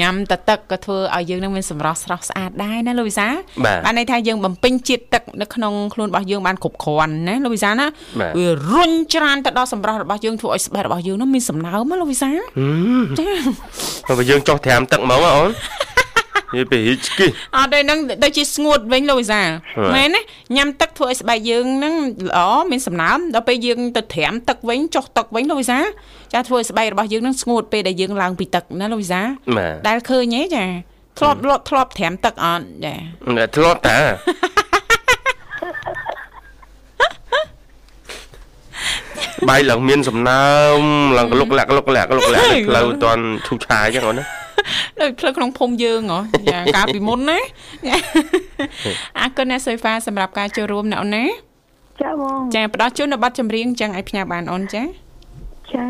[0.00, 7.86] ញ៉ាំតទឹកក៏ធ្វើឲ្យយើងនឹងមានសម្រស់ស្រស់ស្អាតដែរណាលោកវិសាលបាទបានន័យថាយើងបំពេញជាតិទឹកនៅក្នុងខ្លួនរបស់យើងបានគ្រប់គ្រាន់ណាលោកវិសាលណា
[8.20, 12.66] បាទវារុញច្រានទៅដល់សម្រស់របស់យើងធ្វើឲ្យស្បែករបស់យើងនោះមានសំណើមណាលោកវិសាលហឹ
[13.00, 13.28] មចា
[14.18, 15.50] បើយើងចុះត្រាំទឹកហ្មងហ៎អូន
[16.54, 17.26] និយាយពីហិចគី
[17.56, 19.48] អត់ទេនឹងដូចជាស្ងួតវិញលោកវិសាល
[19.78, 20.22] បាទមែនណា
[20.56, 21.94] ញ៉ាំទឹកធ្វើឲ្យស្បែកយើងហ្នឹង
[22.28, 25.84] ល្អមានសំណើមដល់ពេលយើងទៅត្រាំទឹកវិញចុះទឹកវិញលោកវិសាល
[26.32, 29.26] ចាធ្វើឲ្យស្បែករបស់យើងហ្នឹងស្ងួតពេលដែលយើងឡើងពីទឹកណាលោកវិសាល
[29.56, 30.64] បាទដែលឃើញហ៎ចា
[31.18, 32.94] ធ្លាប់លត់ធ្លាប់ត្រាំទឹកអត់ចា
[33.56, 33.98] ធ្លាប់តា
[39.48, 40.44] បាយឡើងមានសំណើ
[40.78, 40.80] ម
[41.18, 44.39] ឡើងក្លុកលាក់ក្លុកលាក់ក្លុកលាក់ផ្លូវតន់ឈូឆាយចឹងអូនណា
[45.00, 46.18] ដូចផ្លូវក្នុងភូមិយើងហ៎
[46.50, 47.38] ចាកាលពីមុនណា
[47.88, 47.96] ចា
[49.18, 51.24] អរគុណអ្នកសុយហ្វាសម្រាប់ការចូលរួមណាអូនណា
[52.02, 54.82] ចាបងចាផ្ដោះជូននៅប័ណ្ណចម្រៀងចឹងឲ្យផ្ញើបានអូនចា
[55.72, 55.86] ចា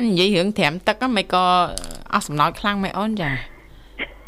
[0.00, 1.44] និយាយរឿងត្រាំទឹកហ្នឹងមិនក៏
[2.12, 3.30] អស់សំណោចខ្លាំងមែនអូនចា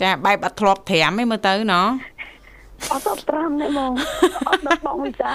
[0.02, 1.86] ចាបែបអត់ធ្លាប់ត្រាំឯងមើលទៅណោះ
[2.92, 3.92] អត់ដល់5នេះបង
[4.48, 5.30] អត់ដល់បងវិសា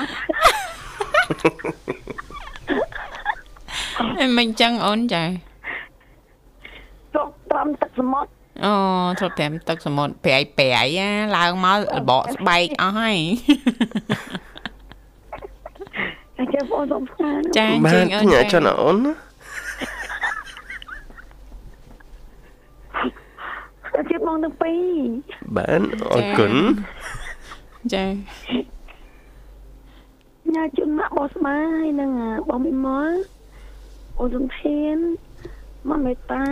[4.19, 5.23] អីមិនចឹងអូនចា
[7.55, 8.29] ត្រកត្រាំទឹកសមុទ្រ
[8.65, 8.73] អូ
[9.19, 13.19] ធ្លាប់ត្រាំទឹកសមុទ្រប្រៃប្រៃណាឡើងមករបកស្បែកអស់ហើយ
[16.37, 19.13] តែចេះបងសុំស្ងាត់ចាអញ្បាជើនញអូនញ៉ាចាចុះណាអូនណា
[23.93, 25.09] តែជិតបងទាំងពីរ
[25.57, 26.53] បានអរគុណ
[27.93, 28.05] ចា
[30.53, 32.11] ញ៉ាជុនម៉ាក់បោះស្មាហើយនឹង
[32.49, 33.13] បងមីម៉ល
[34.19, 34.97] អូនសំធាន
[35.89, 36.45] មកមេតា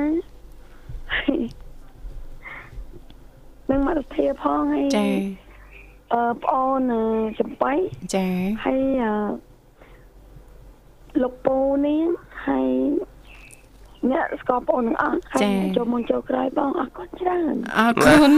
[3.69, 5.08] នឹងមកទៅធាផងហើយចា
[6.13, 7.02] អឺប្អូនអឺ
[7.39, 7.73] ចំបៃ
[8.15, 8.28] ចា
[8.65, 9.13] ហើយអឺ
[11.21, 12.04] លោកពូនេះ
[12.47, 12.67] ហើយ
[14.12, 15.41] អ្នកស្គាល់បងទាំងអស់ហើយ
[15.76, 18.32] ចូលមកចូលក្រោយបងអរគុណច្រើនអរគុណ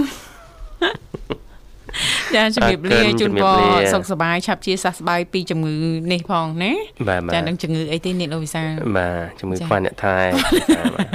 [2.36, 3.60] ចាជំរាបលាជូនពរ
[3.94, 5.76] សុខសប្បាយឆាប់ជាសះស្បើយពីជំងឺ
[6.12, 6.72] នេះផងណា
[7.10, 10.18] បាទបាចាទនឹងជំងឺអីទេនេះលោកវិសាលបាទជំងឺចា៎ខ្វះអ្នកថែ
[10.96, 11.08] បាទ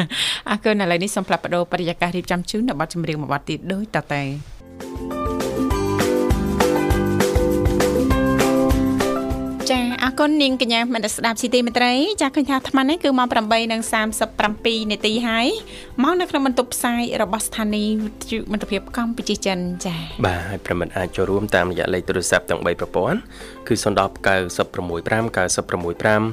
[0.50, 4.22] អរគុណឥឡូវនេះសូមផ្លាប់បដោបរិយាកាសរៀបចំជូននៅប័ណ្ណចម្រៀងមួយប័ណ្ណទៀតដូចតទៅ
[10.04, 13.28] អរគុណនាងកញ្ញាមនស្សស្ដាប់ស៊ីទីមេត្រី ចាឃើញថាអាត្មានេះគឺម៉ោង
[13.90, 15.46] 8:37នាទីហើយ
[16.02, 23.18] មកនៅក្នុងបន្ទប់ផ្សាយរបស់ស្ថានីយ៍វិទ្យុមិត្តភាពកម្ពុជាចិនចាបាទហើយប្រិមិត្តអាចចូលរួមតាមរយៈលេខទូរស័ព្ទទាំង3ប្រព័ន្ធ
[23.68, 23.84] គឺ010
[24.26, 26.24] 965 965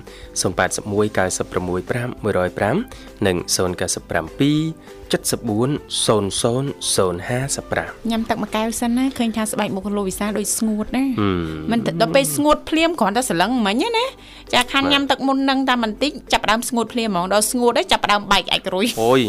[0.42, 11.30] 081 965 105និង097 74 00055ញ៉ាំទឹកមួយកែវសិនណាឃើញថាស្បែកមុខលោកវិសាលដូចស្ងួតណាហឹ
[11.70, 14.06] មមិនទៅដល់ពេលស្ងួតភ្លាមគ្រាន់តែសន្លឹងមិញណា
[14.54, 19.22] ចាខានញ៉ាំទឹកមុននឹងតែបន្តិចចាប់ផ្ដើមស្ងួតភ្លាមហ្មងដល់ស្ងួតហើយចាប់ផ្ដើមបែកឯករុយអូយ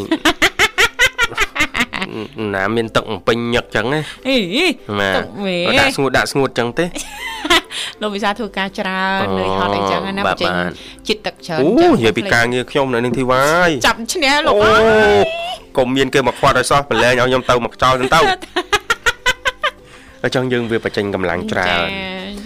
[2.54, 4.36] ណាមានទឹកបំពេញញឹកចឹងណាអី
[4.98, 6.84] បាទទឹកមេដាក់ស្ងួតដាក់ស្ងួតចឹងទេ
[8.02, 10.70] លោកវិសាលធ្វើការច្រើនអូនឿយហត់អីចឹងណាបាទបញ្ចេញបាទ
[11.08, 14.74] ចិត្តទឹកច្រើនអូចឹងនិយាយពីការងារខ្ញុំនៅនឹងធីវ៉ាយចាប់ឈ្នះលោកអូអើ
[15.16, 15.18] យ
[15.78, 18.20] កុំមានគេមកខ្វាត់ឲ្យសោះប្រឡែងឲ្យខ្ញុំទៅមកខ្ចោលទៅទៅ
[20.22, 21.88] អញ្ចឹងយើងវាបញ្ចេញកម្លាំងច្រើន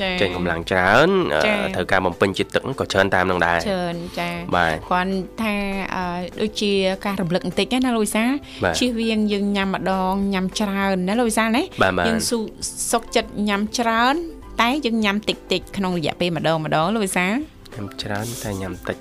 [0.02, 5.54] ចាចេញកម្លាំងច្រើនអឺចាត្រូវការបំពេញជាតិទឹកហ្នឹងក៏ច្រើនតាមនឹងដែរច្រើនចាបាទគាត់ថា
[5.94, 6.04] អឺ
[6.40, 6.72] ដូចជា
[7.06, 8.30] ការរំលឹកបន្តិចណាលោកវិសាល
[8.64, 12.38] បាទជៀសវាងយើងញ៉ាំម្ដងញ៉ាំច្រើនណាលោកវិសាលណាបាទបាទយើងសុ
[12.92, 14.14] សុកចិត្តញ៉ាំច្រើន
[14.60, 17.32] តែយើងញ៉ាំតិចតិចៗក្នុងរយៈពេលម្ដងម្ដងលោកវិសាល
[17.74, 18.96] ញ៉ាំច្រើនតែញ៉ាំតិច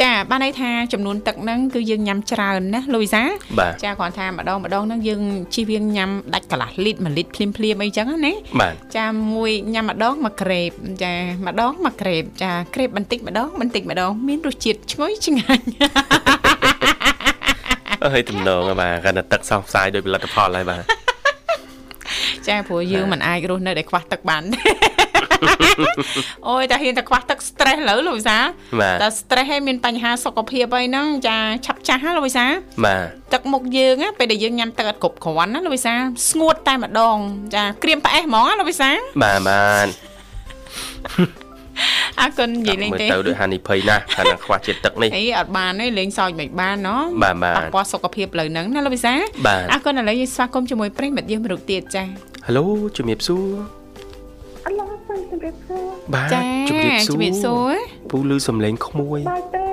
[0.00, 5.22] ចាបានន័យថាចំនួនទឹកហ្នឹងគឺយើងញ៉ាំច្រើនណាលោកវិសាលបាទចាគ្រាន់ថាម្ដងម្ដងហ្នឹងយើង
[5.54, 10.70] ជិះវាងញ៉ាំដាច់កន្លះលីត្រ1លីត្រភ្លាមភ្លាមៗអីចឹងណាបាទចាមួយញ៉ាំម្ដងមួយក្រេប
[11.02, 11.12] ចា
[11.46, 15.64] ម្ដងមួយក្រេបចាក្រេបបន្តិចម្ដងបន្តិចម្ដងមានរសជាតិឈ្ងុយឆ្ងាញ់
[18.02, 20.82] អើហើយទំនងហ៎បាទគាត់តែទឹកសោះផ្សាយដោយផលិតផលហើយបាទ
[22.48, 24.42] ចាព្រោះយើងមិនអាចរស់នៅដែលខ្វះទឹកបាន
[26.48, 28.44] អូយតែហ៊ានតែខ្វះទឹក stress លើលោកវិសាល
[28.80, 32.52] បាទតែ stress ឯងមានបញ្ហាសុខភាពអីហ្នឹងចាឆាប់ចាស់ណាលោកវិសាល
[32.84, 36.00] បាទទឹកមុខយើងណាពេលដែលយើងញ៉ាំទឹកអត់គ្រប់គ្រាន់ណាលោកវិសាល
[36.30, 37.18] ស្ងួតតែម្ដង
[37.54, 39.88] ចាក្រៀមផ្អែសហ្មងណាលោកវិសាលបាទបាទ
[42.20, 52.06] អរគុណនិយាយលេងមើលទេទៅដូចហានិភ័យណាស់ថានឹងខ្វះជាតិទឹកនេះអីអត់បានទេលេងសើចមិនបានណោះបាទបាទប៉ះពាល់សុខភាពលើហ្នឹងណាលោកវិសាលបាទអរគុណឥឡូវយើងស្វាគមន៍ជាមួយប្រិយមិត្តយើងមរុកទៀតចា៎
[52.46, 52.64] ហេឡូ
[52.96, 53.46] ជំរាបសួរ
[54.66, 54.68] អ
[55.10, 57.74] ឡូសូមជម្រាបសួរបាទចាជំរាបសួរជំរាបសួរ
[58.10, 59.68] ពូលឺសំឡេងក្មួយបាយទេ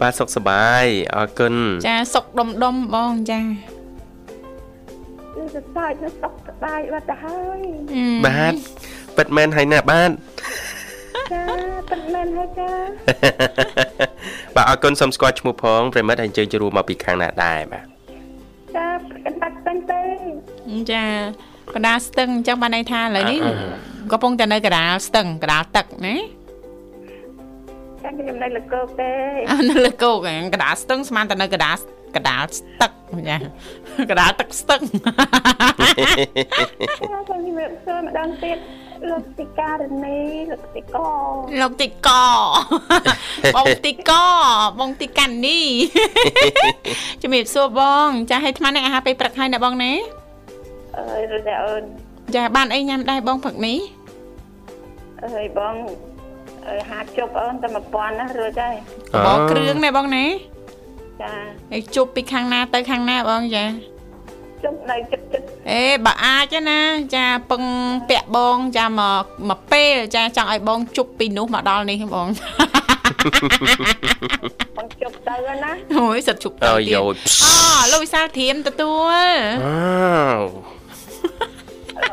[0.00, 0.84] បាទសុខសប្បាយ
[1.14, 1.54] អរគុណ
[1.88, 7.60] ចាសុកដុំដុំបងចាគឺសរសើរនៅស្តុកស្ដាយបាត់ទៅហើយ
[8.26, 8.54] បាទ
[9.16, 10.10] ពិតមែនហើយណាបាទ
[11.32, 11.42] ចា
[11.90, 12.70] ប៉ិនមែនហើយចា
[14.56, 17.86] បាទអរគុណសូមស្គាល់ឈ្មោះផងប្រិមិត្តហើយអញ្ជើញចូលរួមមកពីខាងណាដែរបាទ
[18.76, 18.88] ចា
[19.24, 20.02] កណ្ដាច់ពេញទេ
[20.92, 21.04] ចា
[21.74, 23.40] កណ្ដាលស្ទឹងអញ្ចឹងបានន័យថាឥឡូវនេះ
[24.10, 26.16] កំពុងតែនៅកណ្ដាលស្ទឹងកណ្ដាលទឹកណា
[28.02, 29.12] ចាខ្ញុំនៅលកោកទេ
[29.50, 31.76] អើនៅលើគោកហ្នឹងកណ្ដាលស្ទឹងស្មានតែនៅកណ្ដាល
[32.16, 32.92] កណ្ដាលស្ទឹក
[33.28, 33.36] ចា
[34.10, 34.80] កណ្ដាលទឹកស្ទឹង
[37.10, 38.58] ចាសូមជម្រាបសួរម្ដងទៀត
[39.10, 40.18] លោកទីការនី
[40.50, 40.96] លោកទីក
[41.60, 42.08] លោកទីក
[43.56, 44.12] បងទីក
[44.80, 45.66] បងទីកាន់នេះ
[47.22, 49.92] ជំរាបសួរបង ចាឲ្យថ្មនឹងអាហារពេលព្រឹកហើយណាបងណា
[50.96, 51.82] អើយរត់អូន
[52.36, 53.78] ចាបានអីញ៉ាំដែរបងព្រឹកនេះ
[55.24, 55.74] អើយបង
[56.68, 58.74] អើយហាជប់អូនតែ1000ណារួចហើយ
[59.26, 60.24] បងគ្រឿងណាបងណា
[61.22, 61.32] ចា
[61.72, 63.64] ឲ្យជប់ពីខាងណាទៅខាងណាបងចា
[64.64, 66.80] ជប់នៅចិត្តចិត្តអេបើអាចណា
[67.16, 67.62] ចាពឹង
[68.08, 72.28] ពាក់បងចាមកមកពេលចាចង់ឲ្យបងជប់ពីនោះមកដល់នេះបង
[74.76, 77.14] បងជប់ទៅណាអូយសិតជប់ទៅអើយទៀតយោយ
[77.44, 79.26] អូលោកវិសាលធៀមទទួល
[79.66, 80.71] អើវ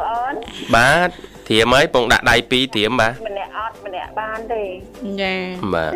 [0.07, 0.33] អូន
[0.75, 1.09] បាទ
[1.49, 4.63] ធៀមហើយពងដាក់ដៃពីរធៀមបាទម្នាក់អត់ម្នាក់បានទេ
[5.21, 5.35] ចា
[5.75, 5.93] បាទ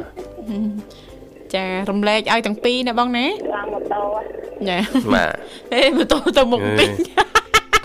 [1.55, 4.03] ចារំលែកឲ្យទាំងពីរណាបងណាឡើងម៉ូតូ
[4.69, 4.77] ចា
[5.13, 5.29] បាទ
[5.73, 6.89] អេម៉ូតូទៅមុខពេញ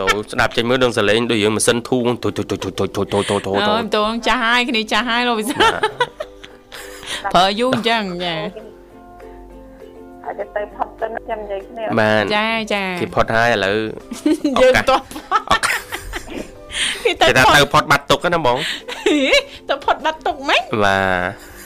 [0.00, 5.74] តោស្ដាប់ចេញមើលដឹងសលេងដូចយើងម៉ាស៊ីនធូងទុយទុយទុយទុយទុយទុយទុយទុយទុយអូម៉ូតូចាស់ហើយគ្នាចាស់ហើយលោកវិសាល
[7.35, 8.35] ប្រើយូរអញ្ចឹងចា
[10.24, 13.78] អាចទៅផុតទៅចាំនិយាយគ្នាបាទចាចាគេផុតហើយឥឡូវ
[14.62, 15.00] យើងតោះ
[17.05, 18.59] គេទៅគេថាផុតទៅផុតបាត់ទុកណាបង
[19.69, 21.59] ទៅផុតបាត់ទុកម៉េចបាទ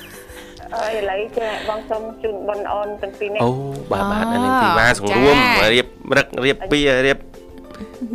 [0.77, 3.51] អើយឥឡូវចេះបងសុំជូនបងអូនទាំងពីរនេះអូ
[3.93, 5.37] បាទបាទអានេះទីវ៉ាសង្រួម
[5.75, 7.19] រៀបរឹករៀបពីរៀប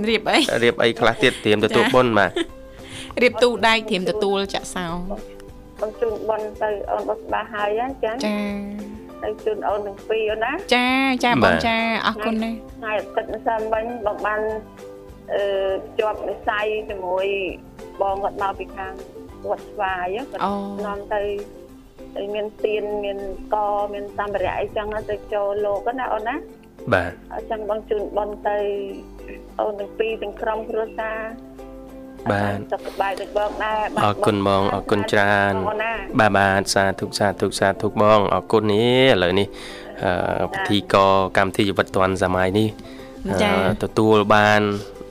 [0.09, 2.31] រៀបអីរៀបអីខ្លះទៀតត្រៀមទទួលបុណ្យបាទ
[3.23, 4.87] រៀបទូដែកត្រៀមទទួលចាក់សោ
[5.81, 8.37] បងជូនបងទៅអូនបោះស្បាហើយណាចាចា
[9.23, 10.87] ទៅជូនអូនទាំងពីរអូនណាចា
[11.23, 14.96] ចាបងចាអរគុណណាស់ថ្ងៃអាទិត្យម្សិលមិញបងបានអឺ
[15.99, 17.25] ជាប់និស័យជាមួយ
[18.01, 18.93] បងគាត់មកពីខាង
[19.49, 20.51] វត្តស្វាយគាត់អូ
[20.85, 21.21] នាំទៅ
[22.15, 23.17] ទៅមានទៀនមាន
[23.53, 23.55] ក
[23.93, 26.35] មានសម្ភារៈអីចឹងទៅចូលលោកណាអូនណា
[26.93, 28.57] បាទអញ្ចឹងបងជូនបងទៅ
[29.61, 31.17] អូនទាំងពីរទាំងក្រុមគ្រួសារ
[32.31, 39.47] បាទសុខសប្បាយដូចបងដែរអរគុណបងអរគុណច្រើនអូនណាបាទបាទសាធុសាធុសាធុបងអរគុណនេះឥឡូវនេះ
[40.03, 42.69] អឺពិធីករកម្មវិធីជីវិតឌွန်សម័យនេះ
[43.27, 43.51] អឺចា
[43.83, 44.61] ទទួលបាន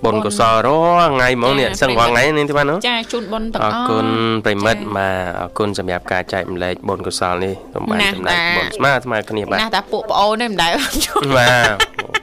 [0.06, 4.06] បុណ្យកុសលរាល់ថ្ងៃហ្មងនេះចាសឹងរាល់ថ្ងៃនេះទេបាទនោះចាជូនបុណ្យទាំងអអរស់គុណ
[4.44, 10.72] ប្រិមិត្តចាបាទអរគុណសម្រាប់ការចែកម្លែកបុណ្យកុសលនេះសូមបានណាស់ចំណែកតាបុណ្យស្មើស្មើគ្នាបាទណាស់តាពួកប្អូននេះមិនដែល
[11.06, 11.70] ជូនបាទ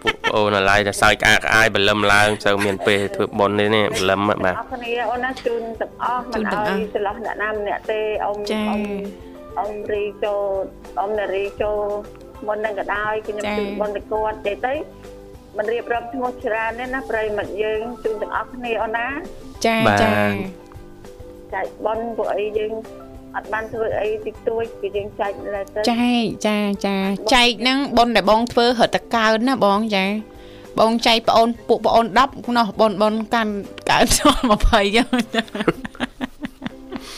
[0.04, 8.82] ពួកប្អូនអាឡ័យតែសើចក្អាកក្អាយបលឹមឡើងសូវមានពេលធ្វើបុណ្យនេះនេះបលឹមបាទអរគ្នាអូនណាជូនទាំងអស់មិនឲ្យច្រឡោះអ្នកណាម្នាក់ទេអ៊ំចាអ៊ំ
[9.58, 10.43] អ៊ំរីចូល
[11.00, 11.80] អ៊ំនារីចូល
[12.48, 14.74] មុននឹងក៏ដោយគឺខ្ញុំជូនបុណ្យទៅគាត់និយាយទៅ
[15.57, 19.07] មិនរៀបរាប់ឈ្មោះច្រើនទេណាប្រិមិត្តយើងជូនទាំងអស់គ្នាអូនណា
[19.65, 20.13] ចាបាទចា
[21.53, 22.71] ចែកបុណ្យពួកអីយើង
[23.35, 26.95] អត់បានធ្វើអីតិចតួចគឺយើងចែកលើទៅចែកចាចា
[27.33, 30.05] ចែកហ្នឹងបុណ្យដែលបងធ្វើរត់តកើនណាបងចា
[30.79, 33.53] បងចែកប្អូនពួកប្អូន10នោះបុណ្យបុណ្យកាន់
[33.89, 34.35] កើនចូល
[34.65, 35.07] 20ចឹង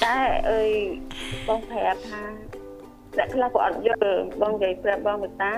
[0.04, 0.18] តែ
[0.50, 0.70] អើយ
[1.48, 2.22] បងប្រាប់ថា
[3.18, 5.52] អ្នកខ្លះក៏អត់យល់បងនិយាយប្រាប់បងមេតា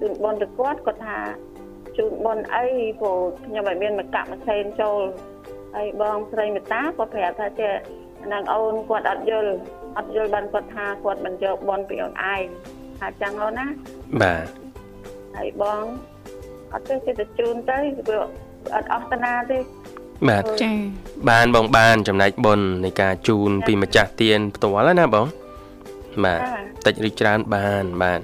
[0.00, 1.18] ជូនបុណ្យទៅគាត់គាត់ថា
[1.98, 2.64] ជូនបុណ្យអី
[3.00, 5.00] ព្រោះខ្ញុំឲ្យមានមកកាក់មួយសេនចូល
[5.76, 7.72] ហើយបងស្រីមេតាគាត់ប្រាប់ថាចេះ
[8.32, 9.52] នឹងអូនគាត់អត់យល់
[9.96, 12.44] អត់យល់បានគាត់ថាគាត់មិនយកបុណ្យពីអូនឯង
[13.00, 13.66] ថាចឹងអូនណា
[14.22, 14.46] បាទ
[15.36, 15.84] ហើយបង
[16.72, 18.26] អត់ទេគេទៅជូនទៅព្រោះ
[18.74, 19.58] អត់អស់តាណាទេ
[20.28, 20.70] បាទចា
[21.30, 25.26] បានបងបានចំណែកបុណ្យនៃការជូនពីម្ចាស់ទានផ្ទាល់ណាបង
[26.24, 26.40] បាទ
[26.86, 28.20] តិចឬច្រើនបានបាទ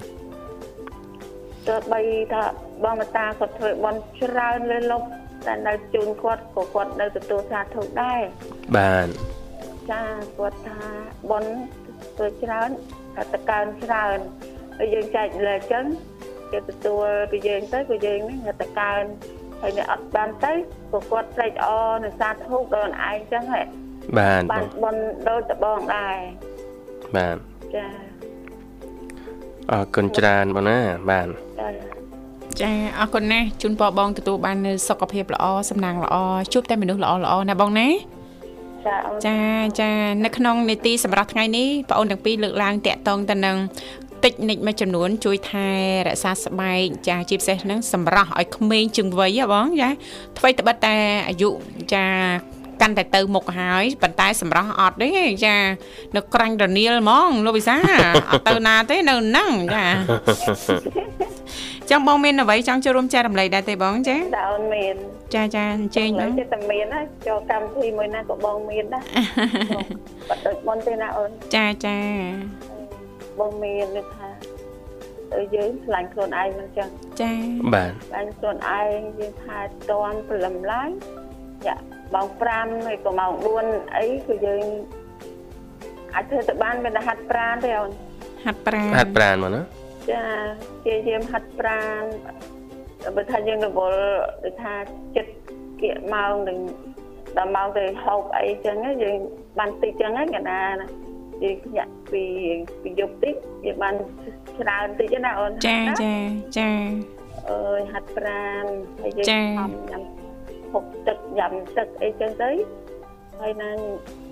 [1.69, 2.01] ទោះបី
[2.33, 2.43] ថា
[2.85, 5.03] បងមតាគាត់ធ្វើបន់ច្រើនលើលុប
[5.47, 8.21] តែនៅជូនគាត់ក៏គាត់នៅទទួលសាធុដែរ
[8.77, 9.09] បាទ
[9.91, 10.03] ចា
[10.39, 10.81] គាត់ថា
[11.31, 11.51] បន់
[12.17, 12.71] ធ្វើច្រើន
[13.17, 14.19] តែតកើនច្រើន
[14.79, 15.85] ហើយយើងចែកលើអញ្ចឹង
[16.53, 19.05] គេទទួលពីយើងទៅពីយើងនេះគេតកើន
[19.61, 20.53] ហើយអ្នកអត់បានទៅ
[20.93, 23.63] ក៏គាត់ត្រេកអរនៅសាធុដល់ឯងអញ្ចឹងហ៎
[24.19, 26.17] បាទបបានងបន់ដូចតបងដែរ
[27.17, 27.37] បាទ
[27.77, 27.87] ចា
[29.71, 30.79] អរគុណច្រើនបងណា
[31.11, 31.29] បាទ
[32.63, 36.17] ចាចាអរគុណណាស់ជូនពរបងទទួលបាននូវសុខភាពល្អសំណាងល្អ
[36.53, 37.89] ជួបតែមនុស្សល្អល្អណាបងណា
[38.87, 39.39] ចាអូនចា
[39.81, 39.91] ចា
[40.25, 43.57] នៅក្នុងនីតិសម្រាប់ថ្ងៃនេះបងអូនទាំងពីរលើកឡើងតាក់ទងទៅនឹង
[44.25, 45.69] តិចនិចមួយចំនួនជួយថែ
[46.07, 49.91] រក្សាស្បែកចាជាពិសេសហ្នឹងសម្រាប់ឲ្យក្មេងជាងវ័យហ៎បងចា
[50.39, 50.97] ថ្មីត្បិតតែ
[51.29, 51.51] អាយុ
[51.95, 52.07] ចា
[52.81, 55.09] កាន់តែទៅមុខហើយប៉ុន្តែសម្រាប់អត់ទេ
[55.45, 55.57] ចា
[56.17, 57.77] នៅក្រាញ់រនៀលហ្មងលោកវិសា
[58.31, 59.85] អត់ទៅណាទេនៅហ្នឹងចា
[61.91, 64.95] ចឹងបងមានអ្វីចង់ចូលរួមចែករំលែកដែរទេបងចាតើអូនមាន
[65.35, 69.05] ចាចាអញ្ជើញឥឡូបងវចិត្តតែមានណាចូលកម្មវិធីមួយណាក៏បងមានដែរ
[70.29, 71.99] បាត់ដូចមុនទេណាអូនចាចា
[73.41, 74.29] បងមាននេះថា
[75.33, 76.89] ទៅយើងឆ្លាញ់ខ្លួនឯងមិនចឹង
[77.21, 77.33] ចា
[77.75, 79.59] បាទឆ្លាញ់ខ្លួនឯងយើងថែ
[79.91, 80.91] ទាំព្រលឹមឡើង
[81.67, 81.77] យ៉ា
[82.15, 82.27] ម៉ោង
[82.57, 83.33] 5ហើយក៏ម៉ោង
[83.65, 84.65] 4អីគឺយើង
[86.15, 87.91] អាចធ្វើទៅបានមានតែហាត់ប្រាណទេអូន
[88.45, 89.63] ហាត់ប្រាណហាត់ប្រាណមកណា
[90.11, 90.23] ចា
[90.83, 92.03] ព្យាយាមហាត់ប្រាណ
[93.17, 94.01] បើថាយើងរវល់
[94.45, 94.75] ដូចថា
[95.17, 95.33] ចិត្ត
[95.81, 96.59] គៀកម៉ោងនឹង
[97.37, 99.17] ដល់ម៉ោងទៅហូបអីចឹងយើង
[99.59, 100.61] បានតិចចឹងហ្នឹងកណា
[101.43, 102.25] យើងភ្ញាក់ពី
[102.83, 103.35] ពីយប់តិច
[103.65, 103.95] យើងបាន
[104.61, 106.15] ច្រើនតិចណាអូនចាចា
[106.59, 106.71] ចា
[107.51, 108.65] អើយហាត់ប្រាណ
[109.03, 110.03] ហើយយើងចា៎ខំញ៉ាំ
[110.73, 112.51] ហូបទឹកញ៉ាំទឹកអីចឹងទៅ
[113.41, 113.71] ហើយណា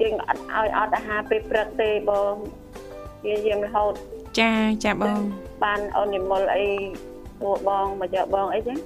[0.00, 2.34] យើងអត់ឲ្យអត់អាហារពេលព្រឹកទេបង
[3.20, 3.94] ព្យាយាមរហូត
[4.38, 4.50] ចា
[4.84, 5.20] ចាបង
[5.64, 6.64] បានអូននិមលអី
[7.40, 8.78] ព្រោះបងមកយកបងអីចឹង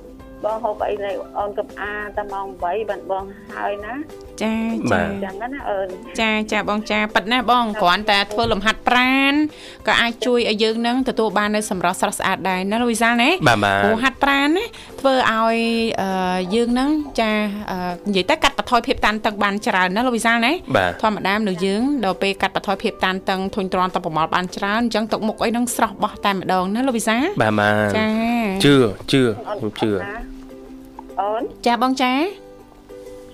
[0.44, 3.24] បងហូបអីនៅអូនកំអាតែម៉ោង8បានបង
[3.55, 3.94] ហើយណា
[4.43, 4.55] ចា
[4.93, 5.89] បាចាទចឹងណាអូន
[6.20, 9.34] ចាចាបងចាប៉ិតណាបងគ្រាន់តែធ្វើលំហាត់ប្រាណ
[9.87, 14.64] ក៏អាចជួយឲ្យយើងនឹងទទួលបាននូវសម្រស់ស្រស់ស្អាតដែរណាលោកវិសាលណាបាទបាទព្រោះហាត់ប្រាណណា
[15.01, 15.57] ធ្វើឲ្យ
[16.01, 17.30] អឺយើងនឹងចា
[17.70, 17.78] អឺ
[18.09, 28.07] និយាយទៅកាត់បន្ថយភាពតានតឹងបានច្រើនណាលោកវិសាលណាបាទធម្មតាមនុស្សយើងដល់ពេលកាត់បន្ថយភាពតានតឹងធុញទ្រាន់តប្រមល់បានច្រើនអញ្ចឹងទឹកមុខអីនឹងស្រស់បោះតែម្ដងណាលោកវិសាលបាទបាទចា
[28.64, 28.74] ជឿ
[29.12, 30.37] ជឿអូនខ្ញុំជឿណា
[31.20, 32.12] អូនចាបងចា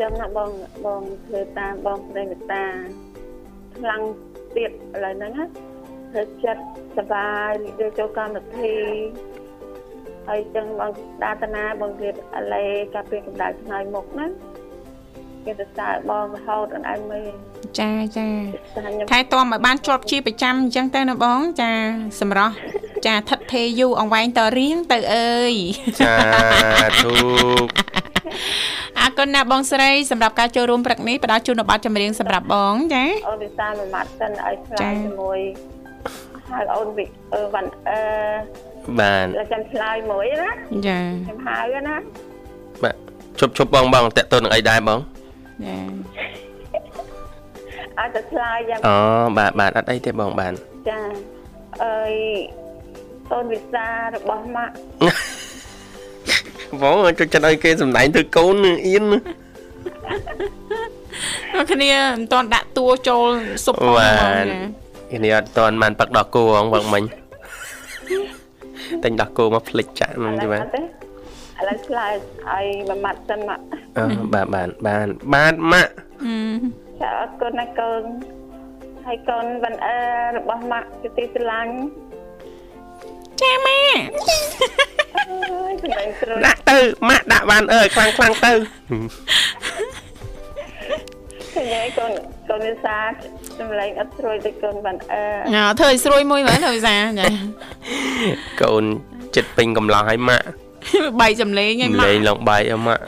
[0.02, 0.50] ចាំណាបង
[0.86, 2.64] បងធ្វើតាមបងប្រិយមេត្តា
[3.78, 4.02] ខ្លាំង
[4.56, 4.74] ទៀតឥ
[5.04, 6.62] ឡូវហ្នឹងណាធ្វើចិត្ត
[6.96, 8.74] សប្បាយរីករាយចូលកម្មវិធី
[10.28, 10.92] ហើយចឹងបង
[11.22, 14.26] ដាតនាបងរៀបអលេកាពីកម្ដៅថ្ងៃមុខណា
[15.44, 17.30] គេទៅសារបងរហូតអនឯងមើល
[17.80, 18.28] ចាចា
[18.74, 21.70] ថាខ្ញុំថែទាំឲ្យបានជាប់ជាប្រចាំអញ្ចឹងទៅណាបង ចា
[22.20, 22.54] សម្រស់
[23.06, 25.54] ចាថិតថេរយូរអង្វែងតរៀងទៅអើយ
[26.00, 26.14] ចា
[27.02, 27.12] ធូ
[27.64, 27.91] ក
[29.00, 35.38] អរគុណណាស់បងស្រីសម្រាប់ការចូលរួមព្រឹកនេះផ្ដល់ជូននៅប័ណ្ណចម្រៀងសម្រាប់បងចាអូនវិសាលមួយម៉ាត់សិនឲ្យឆ្លើចា៎យជាមួយ
[36.50, 37.04] ហើយអូនវិ
[37.34, 38.00] អឺវ៉ាន់អឺ
[39.00, 40.50] បាទដល់ចាំឆ្លើយមួយណា
[40.88, 41.56] ចាខ្ញុំហៅ
[41.88, 41.96] ណា
[42.82, 42.94] បាទ
[43.40, 45.00] ជប់ជប់បងបងតាក់ទងនឹងអីដែរបង
[45.64, 45.76] ចា
[47.98, 48.96] ឲ្យតែឆ្លើយយ៉ាងអូ
[49.38, 50.52] បាទបាទអត់អីទេបងបាទ
[50.88, 50.98] ចា
[51.84, 52.12] អើយ
[53.30, 54.74] កូនវិសារបស់ម៉ាក់
[56.80, 59.18] បងចូលចិត្តឲ្យគេសំដែងទៅកូននឹងអៀនណា
[61.54, 63.28] មកគ្នាមិនទាន់ដាក់តួចូល
[63.64, 67.02] សុបផងបាបងនចាគ្នាអត់តន់បានប៉ឹកដោះគោហងបងមិញ
[69.02, 70.84] តែញដោះគោមកផ្លិចចាក់ហ្នឹងឥទេឡូវបាទអត់ទេឥ
[71.68, 72.12] ឡូវឆ្លើយ
[72.50, 73.64] ឲ្យមួយម៉ាត់សិនម៉ាក់
[73.98, 74.04] អូ
[74.34, 75.92] បាទបាទបាទបាទម៉ាក់
[76.24, 76.56] ហឹម
[77.00, 78.02] ចាអរគុណណាកូន
[79.06, 79.96] ហើយកូនវ៉ាន់អឺ
[80.36, 81.72] របស់ម៉ាក់ជាទីស្រឡាញ់
[83.40, 86.78] ចាម៉ាអើយសម្ដែងស្រួលដាក់ទៅ
[87.10, 88.52] ម៉ាក់ដាក់បានអើយខ្លាំងខ្លាំងទៅ
[91.54, 92.12] ឃើញហើយកូន
[92.50, 92.96] កូនវិសា
[93.58, 95.22] សម្លេងអត់ស្រួលដូចកូនវ៉ាន់អឺ
[95.54, 97.28] អើធ្វើឲ្យស្រួយមួយមើលលោកវិសាចា
[98.62, 98.84] កូន
[99.36, 100.46] ចិត្តពេញកំឡោះឲ្យម៉ាក់
[101.20, 103.04] បីសំលេងឯងម៉ាលេក់ងឡងបាយអម៉ាក់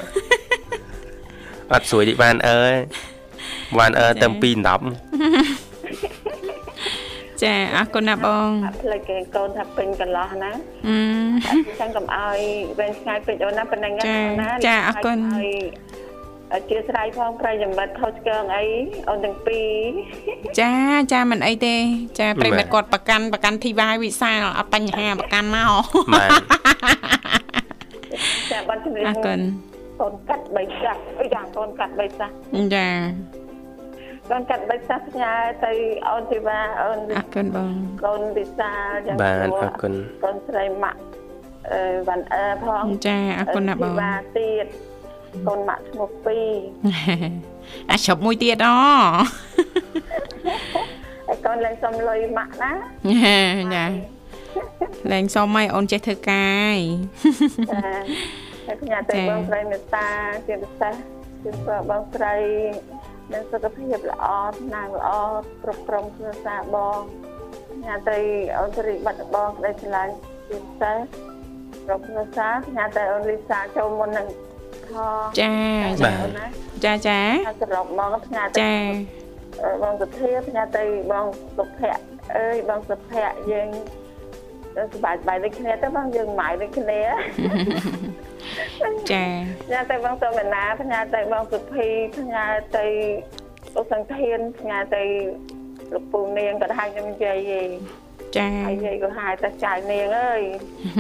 [1.73, 2.73] អត់ស្រួយទេបានអើយ
[3.79, 4.45] បានអើតែ2
[5.09, 5.64] 10
[7.47, 12.39] ចាអរគុណណាស់បងអត់ផ្លេចគេកូនថាពេញកន្លោះណាហឹមអញ្ចឹងកុំឲ្យ
[12.79, 15.51] វែងឆ្ងាយពេកអូនណាប៉ុណ្ណឹងចាអូនណាចាអរគុណហើយ
[16.53, 18.65] អធិស្ឋានផងប្រិយមិត្តខុសឆ្គងអី
[19.09, 19.71] អូនទាំងពីរ
[20.61, 20.73] ចា
[21.13, 21.75] ចាមិនអីទេ
[22.19, 25.73] ចាប្រិមិត្តគាត់ប្រកាន់ប្រកាន់ធីវ៉ាវិសាលអត់បញ្ហាប្រកាន់មក
[26.15, 26.31] បាទ
[28.53, 29.39] ចាបាត់ជំរាបអរគុណ
[30.01, 32.33] កូនកាត់បីចាស់អីយ៉ាងកូនកាត់បីចាស់
[32.75, 32.89] ចា
[34.31, 35.33] កូនកាត់បីចាស់ផ្ញើ
[35.65, 35.73] ទៅ
[36.09, 37.73] អូនធីវ៉ាអូនអរគុណបង
[38.05, 39.93] កូនវិសាលយ៉ាងបាទព្រោះអរគុណ
[40.25, 41.01] កូនស្រីម៉ាក់
[41.73, 44.67] អឺវ៉ាន់អឺផងចាអរគុណណាស់បងធីវ៉ាទៀត
[45.47, 46.51] កូនម៉ាក់ឈ្មោះពីរ
[47.91, 48.69] អាជប់មួយទៀតអ
[51.27, 52.73] ហើយកូនឡើងសុំលុយម៉ាក់ណា
[53.75, 53.87] ចា
[55.13, 56.77] លែងសុំឲ្យអូនចេះធ្វើកាយ
[57.73, 57.81] ចា
[58.67, 60.09] ហើយខ្ញុំទៅចា៎បងស្រីមេត្តា
[60.47, 60.95] ជាពិសេស
[61.43, 62.35] គឺព្រោះបងស្រី
[63.31, 64.27] មានសុខភាពល្អ
[64.59, 65.09] ស្នាងល្អ
[65.63, 66.99] គ្រប់ក្រុមគ្រួសារបង
[67.71, 68.19] ខ្ញុំទៅ
[68.57, 70.15] អូនស្រីបាត់បងក្តីស្រឡាញ់
[70.49, 70.99] ជាពិសេស
[71.87, 74.29] គ្រប់គ្រួសារខ្ញុំទៅអូនលីសាចូលមុននឹង
[74.89, 74.91] ខ
[75.41, 75.55] ចា
[75.85, 76.47] បាចាទណា
[76.85, 78.75] ចាចាហើយសរុបមកផ្ញើទៅចា
[79.63, 82.03] អឺបងសុធាផ្ញើទៅបងសុភ័ក្រ
[82.37, 83.69] អើយបងសុភ័ក្រយើង
[84.93, 87.01] សប្បាយសប្បាយដូចគ្នាទៅបងយើងម៉ៅដូចគ្នា
[89.13, 89.25] ចា
[89.65, 92.45] ផ្ញើទៅបងសុមណាផ្ញើទៅបងសុភីផ្ញើ
[92.77, 92.87] ទៅ
[93.77, 95.03] អូសង្ធានផ្ញើទៅ
[95.93, 97.69] លោកពូនាងក៏ហៅខ្ញុំយាយឯង
[98.37, 100.43] ចាហើយយាយក៏ហៅតែចៅនាងអើយ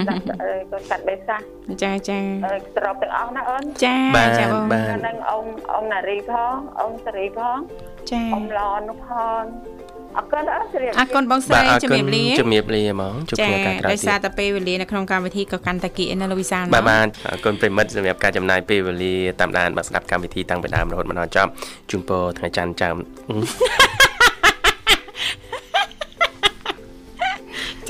[0.08, 1.40] ដាក់អើយក៏កាត់បេសាស
[1.82, 7.58] ចាចាអើយទ្របទាំងអស់ណាអូនចាបាទចាបងបាទហើយនឹងអ៊ំអ៊ំណារីផងអ៊ំសេរីផង
[8.10, 9.10] ចាអ៊ំឡននោះផ
[9.40, 9.42] ង
[10.18, 21.50] អរគុណអរគុណអរគុណបងស្រីជំរាបលាជំរាបលាហ្មងជួបចាគ្នាឱកាសក្រោយដោយទៀតសារតែពេលវេលានៅក្នុងកម្មវិធីក៏កាន់តែគៀកណាលោកវិសាលបាទណាបាទអរគុណប្រិមិត្តសម្រាប់ការចំណាយពេលវេលាតាមដានបាទស្ដាប់កម្មវិធីតាំងពីដើមរហូតមកដល់ចប់
[21.90, 22.94] ជូនពរថ្ងៃច័ន្ទចាំ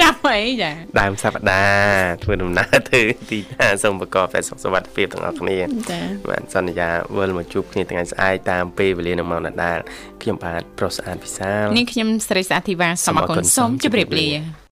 [0.05, 3.00] ចាប់អីចាដើមសប្តាហ៍ធ្វើដំណើរទៅ
[3.30, 5.59] ទីណាសូមប្រកបតែសុខសុវត្ថិភាពទាំងអស់គ្នា
[5.90, 6.00] ចា
[6.30, 9.78] បាទសន្យាវិលមកជួបគ្នាថ្ងៃស្អែកតាមពេលវេលានឹងមកដដែល
[10.22, 14.28] ខ្ញុំបាទប្រុសស្អាតពិសាលនាងខ្ញុំស្រីសាធីវ៉ាសូមអរគុណសូមជម្រាបលា